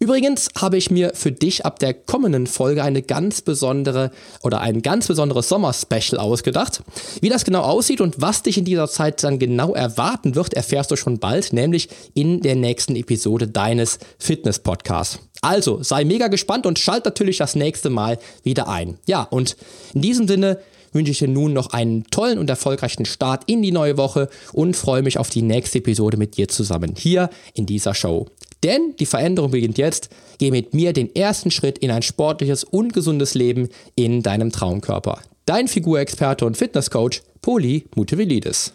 Übrigens 0.00 0.48
habe 0.58 0.78
ich 0.78 0.90
mir 0.90 1.12
für 1.14 1.30
dich 1.30 1.64
ab 1.64 1.78
der 1.78 1.94
kommenden 1.94 2.48
Folge 2.48 2.82
eine 2.82 3.02
ganz 3.02 3.40
besondere 3.40 4.10
oder 4.42 4.62
ein 4.62 4.82
ganz 4.82 5.06
besonderes 5.06 5.48
Sommer-Special 5.48 6.18
ausgedacht. 6.18 6.82
Wie 7.20 7.28
das 7.28 7.44
genau 7.44 7.62
aussieht 7.62 8.00
und 8.00 8.20
was 8.20 8.42
dich 8.42 8.58
in 8.58 8.64
dieser 8.64 8.88
Zeit 8.88 9.22
dann 9.22 9.38
genau 9.38 9.74
erwarten 9.74 10.34
wird, 10.34 10.54
erfährst 10.54 10.90
du 10.90 10.96
schon 10.96 11.20
bald, 11.20 11.52
nämlich 11.52 11.88
in 12.14 12.40
der 12.40 12.56
nächsten 12.56 12.96
Episode 12.96 13.46
deines 13.46 14.00
Fitness-Podcasts. 14.18 15.20
Also 15.42 15.82
sei 15.82 16.04
mega 16.04 16.28
gespannt 16.28 16.66
und 16.66 16.78
schalt 16.78 17.04
natürlich 17.04 17.38
das 17.38 17.54
nächste 17.54 17.88
Mal 17.90 18.18
wieder 18.42 18.68
ein. 18.68 18.98
Ja, 19.06 19.22
und 19.22 19.56
in 19.94 20.02
diesem 20.02 20.28
Sinne 20.28 20.58
wünsche 20.92 21.12
ich 21.12 21.18
dir 21.18 21.28
nun 21.28 21.52
noch 21.52 21.70
einen 21.70 22.04
tollen 22.10 22.38
und 22.38 22.50
erfolgreichen 22.50 23.04
Start 23.04 23.44
in 23.46 23.62
die 23.62 23.72
neue 23.72 23.96
Woche 23.96 24.28
und 24.52 24.76
freue 24.76 25.02
mich 25.02 25.18
auf 25.18 25.30
die 25.30 25.42
nächste 25.42 25.78
Episode 25.78 26.16
mit 26.16 26.36
dir 26.36 26.48
zusammen 26.48 26.94
hier 26.96 27.30
in 27.54 27.66
dieser 27.66 27.94
Show. 27.94 28.26
Denn 28.62 28.94
die 28.98 29.06
Veränderung 29.06 29.52
beginnt 29.52 29.78
jetzt. 29.78 30.10
Geh 30.38 30.50
mit 30.50 30.74
mir 30.74 30.92
den 30.92 31.14
ersten 31.14 31.50
Schritt 31.50 31.78
in 31.78 31.90
ein 31.90 32.02
sportliches 32.02 32.64
und 32.64 32.92
gesundes 32.92 33.34
Leben 33.34 33.68
in 33.94 34.22
deinem 34.22 34.52
Traumkörper. 34.52 35.20
Dein 35.46 35.68
Figurexperte 35.68 36.44
und 36.44 36.56
Fitnesscoach 36.56 37.22
Poli 37.42 37.86
Mutevelidis. 37.94 38.74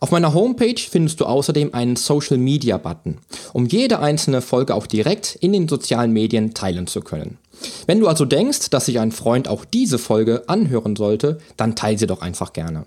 Auf 0.00 0.10
meiner 0.10 0.32
Homepage 0.32 0.80
findest 0.80 1.20
du 1.20 1.26
außerdem 1.26 1.74
einen 1.74 1.96
Social 1.96 2.38
Media 2.38 2.78
Button, 2.78 3.18
um 3.52 3.66
jede 3.66 3.98
einzelne 3.98 4.40
Folge 4.40 4.74
auch 4.74 4.86
direkt 4.86 5.36
in 5.36 5.52
den 5.52 5.68
sozialen 5.68 6.12
Medien 6.12 6.54
teilen 6.54 6.86
zu 6.86 7.02
können. 7.02 7.38
Wenn 7.86 8.00
du 8.00 8.08
also 8.08 8.24
denkst, 8.24 8.70
dass 8.70 8.86
sich 8.86 8.98
ein 8.98 9.12
Freund 9.12 9.48
auch 9.48 9.64
diese 9.64 9.98
Folge 9.98 10.44
anhören 10.48 10.96
sollte, 10.96 11.38
dann 11.58 11.76
teile 11.76 11.98
sie 11.98 12.06
doch 12.06 12.22
einfach 12.22 12.54
gerne. 12.54 12.86